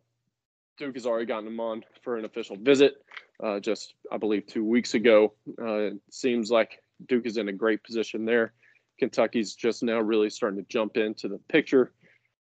Duke 0.79 0.95
has 0.95 1.05
already 1.05 1.27
gotten 1.27 1.45
him 1.45 1.59
on 1.59 1.83
for 2.01 2.17
an 2.17 2.25
official 2.25 2.55
visit 2.55 2.95
uh, 3.43 3.59
just, 3.59 3.93
I 4.11 4.17
believe, 4.17 4.47
two 4.47 4.65
weeks 4.65 4.95
ago. 4.95 5.33
Uh, 5.61 5.75
it 5.75 5.97
seems 6.09 6.49
like 6.49 6.81
Duke 7.07 7.27
is 7.27 7.37
in 7.37 7.49
a 7.49 7.53
great 7.53 7.83
position 7.83 8.25
there. 8.25 8.53
Kentucky's 9.01 9.55
just 9.55 9.81
now 9.81 9.99
really 9.99 10.29
starting 10.29 10.63
to 10.63 10.69
jump 10.69 10.95
into 10.95 11.27
the 11.27 11.39
picture. 11.49 11.91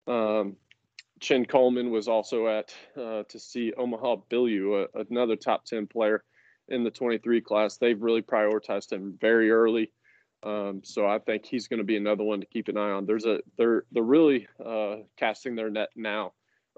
Um, 0.05 0.57
Chin 1.21 1.45
Coleman 1.45 1.91
was 1.91 2.09
also 2.09 2.47
at 2.47 2.75
uh, 2.97 3.23
to 3.29 3.39
see 3.39 3.71
Omaha 3.77 4.17
Biliew, 4.29 4.85
another 5.09 5.37
top 5.37 5.63
10 5.63 5.87
player 5.87 6.25
in 6.67 6.83
the 6.83 6.91
23 6.91 7.39
class. 7.39 7.77
They've 7.77 8.01
really 8.01 8.21
prioritized 8.21 8.91
him 8.91 9.17
very 9.21 9.49
early. 9.49 9.93
Um, 10.43 10.81
so 10.83 11.07
I 11.07 11.19
think 11.19 11.45
he's 11.45 11.69
going 11.69 11.77
to 11.77 11.85
be 11.85 11.95
another 11.95 12.25
one 12.25 12.41
to 12.41 12.47
keep 12.47 12.67
an 12.67 12.77
eye 12.77 12.91
on. 12.91 13.05
There's 13.05 13.25
a 13.25 13.39
they're 13.57 13.85
they're 13.93 14.03
really 14.03 14.47
uh, 14.63 14.95
casting 15.17 15.55
their 15.55 15.69
net 15.69 15.89
now 15.95 16.33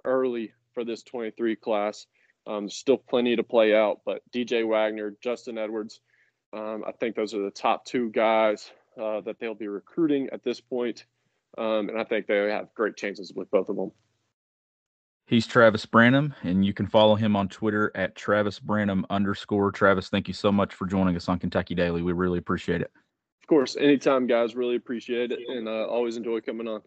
early 0.05 0.53
for 0.75 0.83
this 0.83 1.01
23 1.01 1.55
class. 1.55 2.05
Um, 2.45 2.65
there's 2.65 2.75
still 2.75 2.97
plenty 2.97 3.35
to 3.37 3.43
play 3.43 3.73
out, 3.73 4.01
but 4.05 4.21
DJ 4.31 4.67
Wagner, 4.67 5.15
Justin 5.23 5.57
Edwards, 5.57 6.01
um, 6.51 6.83
I 6.85 6.91
think 6.91 7.15
those 7.15 7.33
are 7.33 7.41
the 7.41 7.49
top 7.49 7.85
two 7.85 8.11
guys 8.11 8.69
uh, 9.01 9.21
that 9.21 9.39
they'll 9.39 9.55
be 9.55 9.67
recruiting 9.67 10.29
at 10.31 10.43
this 10.43 10.59
point. 10.59 11.05
Um, 11.57 11.89
and 11.89 11.99
I 11.99 12.03
think 12.03 12.27
they 12.27 12.37
have 12.49 12.73
great 12.73 12.95
chances 12.95 13.31
with 13.35 13.49
both 13.51 13.69
of 13.69 13.75
them. 13.75 13.91
He's 15.25 15.47
Travis 15.47 15.85
Branham, 15.85 16.33
and 16.43 16.65
you 16.65 16.73
can 16.73 16.85
follow 16.85 17.15
him 17.15 17.35
on 17.35 17.47
Twitter 17.47 17.91
at 17.95 18.15
Travis 18.15 18.59
Branham 18.59 19.05
underscore. 19.09 19.71
Travis, 19.71 20.09
thank 20.09 20.27
you 20.27 20.33
so 20.33 20.51
much 20.51 20.73
for 20.73 20.85
joining 20.85 21.15
us 21.15 21.29
on 21.29 21.39
Kentucky 21.39 21.75
Daily. 21.75 22.01
We 22.01 22.11
really 22.11 22.39
appreciate 22.39 22.81
it. 22.81 22.91
Of 23.41 23.47
course, 23.47 23.77
anytime, 23.77 24.27
guys. 24.27 24.55
Really 24.55 24.75
appreciate 24.75 25.31
it, 25.31 25.39
and 25.47 25.67
uh, 25.67 25.87
always 25.87 26.17
enjoy 26.17 26.41
coming 26.41 26.67
on. 26.67 26.81